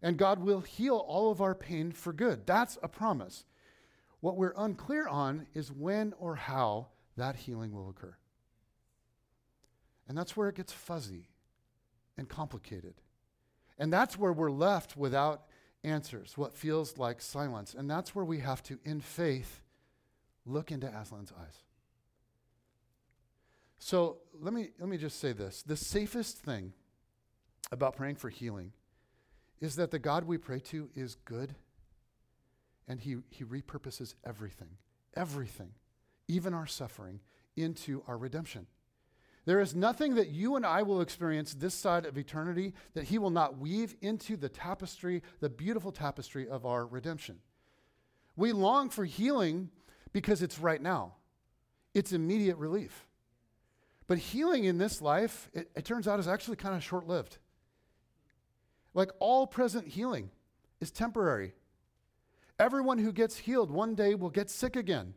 [0.00, 2.46] And God will heal all of our pain for good.
[2.46, 3.44] That's a promise.
[4.20, 6.86] What we're unclear on is when or how
[7.16, 8.16] that healing will occur.
[10.08, 11.28] And that's where it gets fuzzy
[12.16, 12.94] and complicated.
[13.78, 15.42] And that's where we're left without
[15.84, 17.74] answers, what feels like silence.
[17.74, 19.62] And that's where we have to, in faith,
[20.44, 21.64] look into Aslan's eyes.
[23.78, 26.72] So let me, let me just say this the safest thing
[27.70, 28.72] about praying for healing
[29.60, 31.54] is that the God we pray to is good
[32.88, 34.78] and he, he repurposes everything,
[35.14, 35.70] everything,
[36.28, 37.20] even our suffering,
[37.56, 38.66] into our redemption.
[39.46, 43.18] There is nothing that you and I will experience this side of eternity that He
[43.18, 47.38] will not weave into the tapestry, the beautiful tapestry of our redemption.
[48.34, 49.70] We long for healing
[50.12, 51.14] because it's right now,
[51.94, 53.06] it's immediate relief.
[54.08, 57.38] But healing in this life, it, it turns out, is actually kind of short lived.
[58.94, 60.30] Like all present healing
[60.80, 61.52] is temporary.
[62.58, 65.14] Everyone who gets healed one day will get sick again,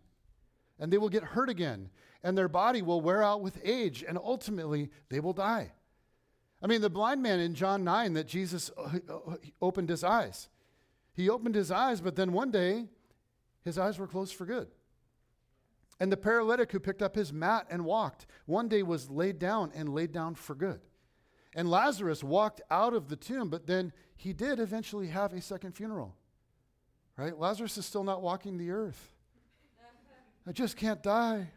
[0.79, 1.89] and they will get hurt again,
[2.23, 5.71] and their body will wear out with age, and ultimately they will die.
[6.61, 10.49] I mean, the blind man in John 9 that Jesus uh, uh, opened his eyes.
[11.13, 12.85] He opened his eyes, but then one day
[13.63, 14.67] his eyes were closed for good.
[15.99, 19.71] And the paralytic who picked up his mat and walked, one day was laid down
[19.75, 20.79] and laid down for good.
[21.55, 25.73] And Lazarus walked out of the tomb, but then he did eventually have a second
[25.73, 26.15] funeral.
[27.17, 27.37] Right?
[27.37, 29.13] Lazarus is still not walking the earth.
[30.47, 31.49] I just can't die.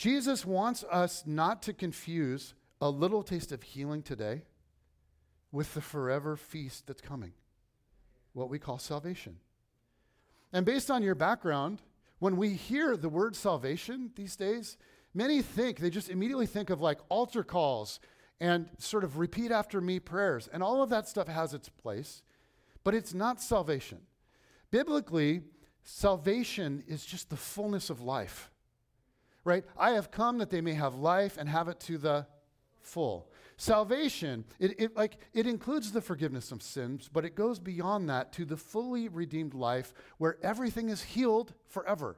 [0.00, 4.44] Jesus wants us not to confuse a little taste of healing today
[5.52, 7.32] with the forever feast that's coming,
[8.32, 9.36] what we call salvation.
[10.54, 11.82] And based on your background,
[12.18, 14.78] when we hear the word salvation these days,
[15.12, 18.00] many think, they just immediately think of like altar calls
[18.40, 20.48] and sort of repeat after me prayers.
[20.50, 22.22] And all of that stuff has its place,
[22.84, 23.98] but it's not salvation.
[24.70, 25.42] Biblically,
[25.82, 28.50] salvation is just the fullness of life,
[29.44, 29.64] right?
[29.76, 32.26] I have come that they may have life and have it to the
[32.80, 33.30] full.
[33.56, 38.32] Salvation, it, it, like, it includes the forgiveness of sins, but it goes beyond that
[38.32, 42.16] to the fully redeemed life where everything is healed forever.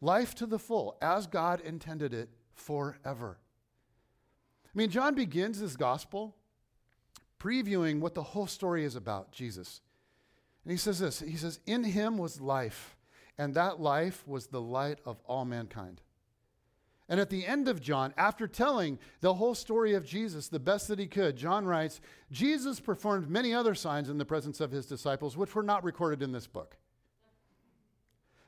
[0.00, 3.38] Life to the full, as God intended it forever.
[4.64, 6.36] I mean, John begins his gospel
[7.40, 9.80] previewing what the whole story is about Jesus.
[10.64, 12.96] And he says this He says, In him was life,
[13.38, 16.00] and that life was the light of all mankind.
[17.08, 20.88] And at the end of John, after telling the whole story of Jesus the best
[20.88, 24.84] that he could, John writes Jesus performed many other signs in the presence of his
[24.84, 26.76] disciples, which were not recorded in this book.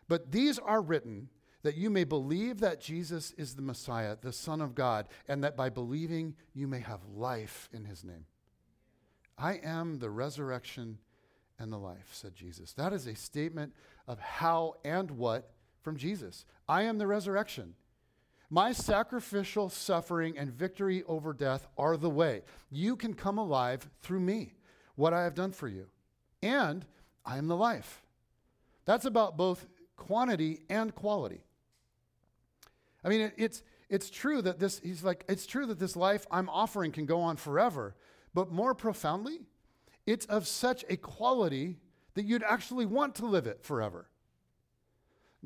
[0.08, 1.30] But these are written
[1.62, 5.56] that you may believe that Jesus is the Messiah, the Son of God, and that
[5.56, 8.26] by believing you may have life in his name.
[9.38, 10.98] I am the resurrection
[11.58, 12.72] and the life, said Jesus.
[12.72, 13.74] That is a statement
[14.10, 15.52] of how and what
[15.82, 16.44] from Jesus.
[16.68, 17.74] I am the resurrection.
[18.50, 22.42] My sacrificial suffering and victory over death are the way.
[22.72, 24.54] You can come alive through me,
[24.96, 25.86] what I have done for you.
[26.42, 26.84] And
[27.24, 28.02] I am the life.
[28.84, 31.44] That's about both quantity and quality.
[33.04, 36.26] I mean, it, it's, it's true that this, he's like, it's true that this life
[36.32, 37.94] I'm offering can go on forever,
[38.34, 39.38] but more profoundly,
[40.04, 41.76] it's of such a quality
[42.20, 44.06] that you'd actually want to live it forever.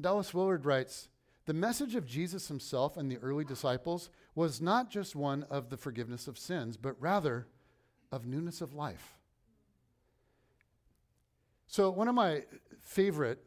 [0.01, 1.09] Dallas Willard writes,
[1.47, 5.77] the message of Jesus himself and the early disciples was not just one of the
[5.77, 7.47] forgiveness of sins, but rather
[8.11, 9.15] of newness of life.
[11.69, 12.43] So, one of my
[12.83, 13.39] favorite,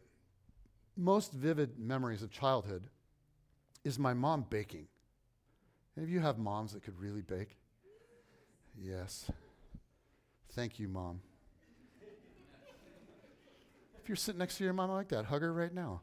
[0.95, 2.84] most vivid memories of childhood
[3.84, 4.88] is my mom baking.
[5.97, 7.57] Any of you have moms that could really bake?
[8.82, 9.30] Yes.
[10.53, 11.19] Thank you, mom.
[14.08, 15.99] If you're sitting next to your mom like that, hug her right now.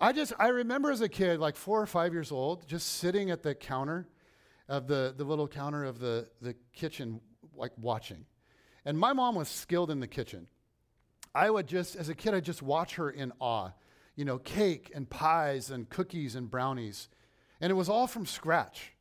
[0.00, 3.32] I just, I remember as a kid, like four or five years old, just sitting
[3.32, 4.06] at the counter
[4.68, 7.20] of the, the little counter of the, the kitchen,
[7.56, 8.24] like watching.
[8.84, 10.46] And my mom was skilled in the kitchen.
[11.34, 13.70] I would just, as a kid, I'd just watch her in awe.
[14.14, 17.08] You know, cake and pies and cookies and brownies.
[17.60, 18.92] And it was all from scratch,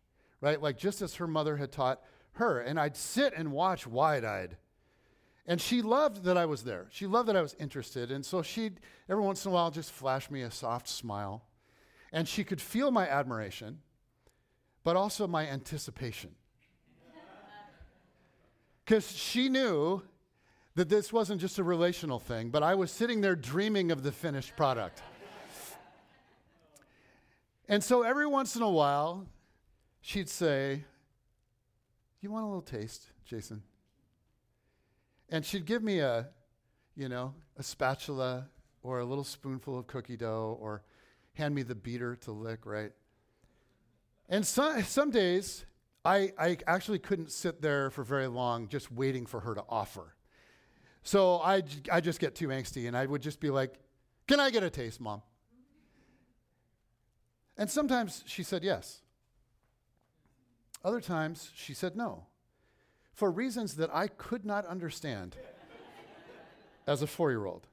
[0.42, 0.60] right?
[0.60, 2.02] Like just as her mother had taught
[2.32, 2.60] her.
[2.60, 4.58] And I'd sit and watch wide eyed
[5.48, 6.88] and she loved that I was there.
[6.92, 8.12] She loved that I was interested.
[8.12, 8.80] And so she'd
[9.10, 11.44] every once in a while just flash me a soft smile.
[12.12, 13.80] And she could feel my admiration,
[14.84, 16.32] but also my anticipation.
[18.86, 20.02] Because she knew
[20.76, 24.12] that this wasn't just a relational thing, but I was sitting there dreaming of the
[24.12, 25.02] finished product.
[27.70, 29.28] and so every once in a while,
[30.02, 30.84] she'd say,
[32.22, 33.64] You want a little taste, Jason?
[35.32, 36.28] And she'd give me a,
[36.96, 38.50] you know, a spatula
[38.84, 40.84] or a little spoonful of cookie dough or
[41.34, 42.92] hand me the beater to lick, right?
[44.28, 45.66] And some, some days,
[46.04, 50.16] I, I actually couldn't sit there for very long just waiting for her to offer.
[51.04, 53.76] So I, I just get too angsty and I would just be like,
[54.28, 55.22] Can I get a taste, mom?
[57.58, 59.02] And sometimes she said yes.
[60.84, 62.26] Other times she said no
[63.22, 65.38] for reasons that I could not understand
[66.88, 67.68] as a four year old.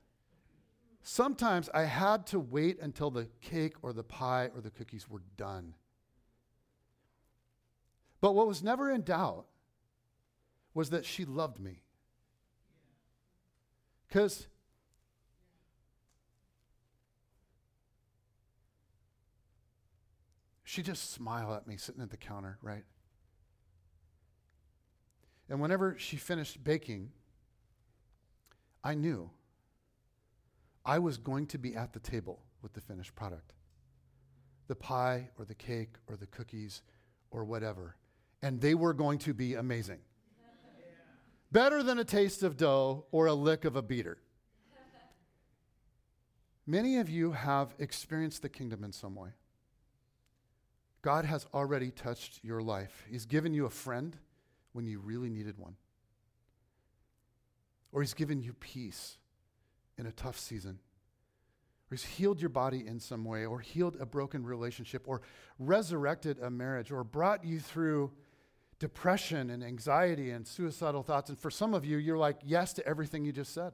[1.02, 5.22] Sometimes I had to wait until the cake or the pie or the cookies were
[5.38, 5.74] done.
[8.20, 9.46] But what was never in doubt
[10.74, 11.80] was that she loved me.
[14.06, 14.48] Because
[20.62, 22.84] she just smiled at me sitting at the counter, right?
[25.48, 27.10] And whenever she finished baking,
[28.84, 29.30] I knew
[30.84, 33.52] I was going to be at the table with the finished product
[34.68, 36.82] the pie or the cake or the cookies
[37.30, 37.96] or whatever.
[38.42, 40.00] And they were going to be amazing.
[41.50, 44.18] Better than a taste of dough or a lick of a beater.
[46.66, 49.30] Many of you have experienced the kingdom in some way.
[51.00, 53.06] God has already touched your life.
[53.10, 54.14] He's given you a friend
[54.78, 55.74] when you really needed one.
[57.90, 59.18] Or He's given you peace
[59.96, 60.78] in a tough season.
[61.90, 65.20] or He's healed your body in some way, or healed a broken relationship, or
[65.58, 68.12] resurrected a marriage, or brought you through
[68.78, 71.28] depression and anxiety and suicidal thoughts.
[71.28, 73.72] And for some of you, you're like, yes to everything you just said.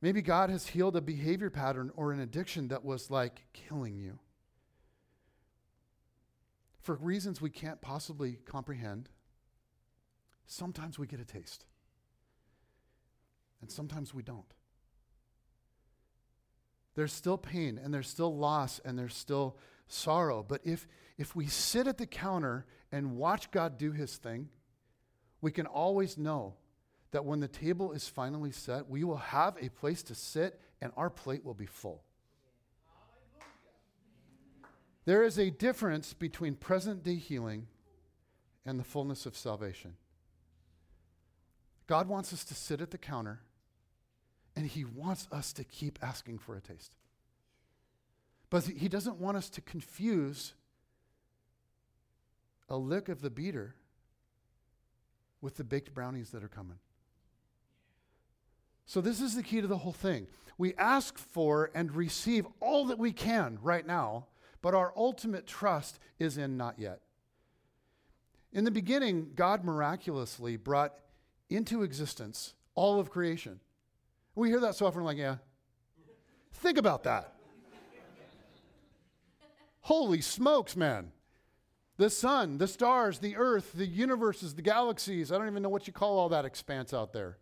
[0.00, 4.20] Maybe God has healed a behavior pattern or an addiction that was like killing you.
[6.82, 9.08] For reasons we can't possibly comprehend,
[10.46, 11.64] sometimes we get a taste,
[13.60, 14.52] and sometimes we don't.
[16.94, 19.56] There's still pain, and there's still loss, and there's still
[19.86, 20.44] sorrow.
[20.46, 24.48] But if, if we sit at the counter and watch God do his thing,
[25.40, 26.54] we can always know
[27.12, 30.92] that when the table is finally set, we will have a place to sit and
[30.96, 32.02] our plate will be full.
[35.04, 37.66] There is a difference between present day healing
[38.64, 39.96] and the fullness of salvation.
[41.86, 43.40] God wants us to sit at the counter
[44.54, 46.94] and He wants us to keep asking for a taste.
[48.50, 50.54] But He doesn't want us to confuse
[52.68, 53.74] a lick of the beater
[55.40, 56.78] with the baked brownies that are coming.
[58.86, 60.26] So, this is the key to the whole thing.
[60.58, 64.26] We ask for and receive all that we can right now,
[64.62, 67.00] but our ultimate trust is in not yet.
[68.52, 70.94] In the beginning, God miraculously brought
[71.50, 73.60] into existence all of creation.
[74.34, 75.36] We hear that so often, like, yeah.
[76.52, 77.34] Think about that.
[79.80, 81.12] Holy smokes, man.
[81.96, 85.30] The sun, the stars, the earth, the universes, the galaxies.
[85.32, 87.36] I don't even know what you call all that expanse out there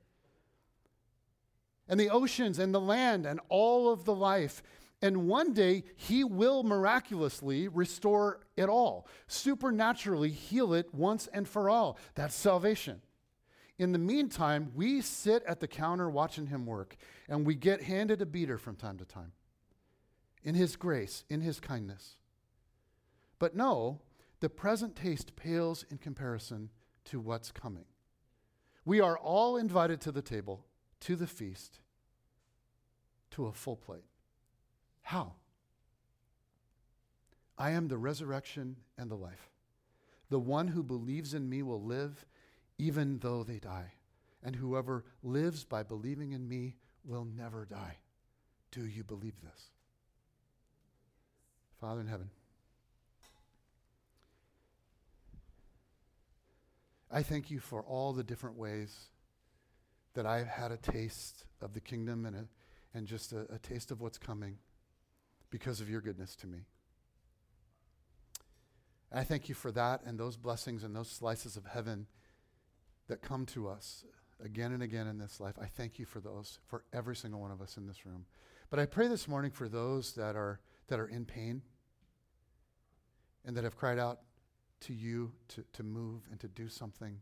[1.91, 4.63] and the oceans and the land and all of the life.
[5.03, 11.71] And one day, he will miraculously restore it all, supernaturally heal it once and for
[11.71, 11.99] all.
[12.15, 13.01] That's salvation.
[13.79, 16.97] In the meantime, we sit at the counter watching him work,
[17.31, 19.33] and we get handed a beater from time to time
[20.43, 22.17] in his grace, in his kindness.
[23.39, 24.01] But no,
[24.41, 26.69] the present taste pales in comparison
[27.07, 27.85] to what's coming.
[28.85, 30.67] We are all invited to the table,
[31.01, 31.81] to the feast
[33.31, 34.05] to a full plate.
[35.03, 35.33] How?
[37.59, 39.51] I am the resurrection and the life.
[40.31, 42.25] The one who believes in me will live
[42.79, 43.93] even though they die.
[44.43, 47.99] And whoever lives by believing in me will never die.
[48.71, 49.71] Do you believe this?
[51.81, 52.31] Father in heaven,
[57.11, 58.97] I thank you for all the different ways
[60.15, 62.47] that I've had a taste of the kingdom and, a,
[62.95, 64.59] and just a, a taste of what's coming
[65.51, 66.61] because of your goodness to me.
[69.11, 72.07] And I thank you for that and those blessings and those slices of heaven
[73.09, 74.05] that come to us
[74.43, 75.57] again and again in this life.
[75.61, 78.25] I thank you for those, for every single one of us in this room.
[78.71, 81.63] But I pray this morning for those that are, that are in pain
[83.45, 84.21] and that have cried out
[84.83, 87.21] to you to, to move and to do something,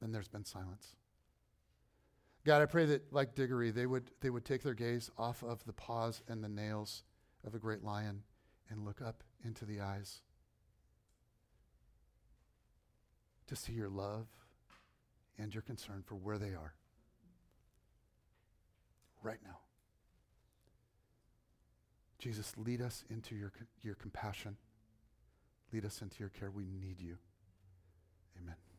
[0.00, 0.94] and there's been silence.
[2.44, 5.64] God, I pray that, like Diggory, they would, they would take their gaze off of
[5.64, 7.02] the paws and the nails
[7.46, 8.22] of a great lion
[8.70, 10.20] and look up into the eyes
[13.46, 14.26] to see your love
[15.38, 16.74] and your concern for where they are
[19.22, 19.58] right now.
[22.18, 24.56] Jesus, lead us into your, your compassion.
[25.72, 26.50] Lead us into your care.
[26.50, 27.18] We need you.
[28.40, 28.73] Amen.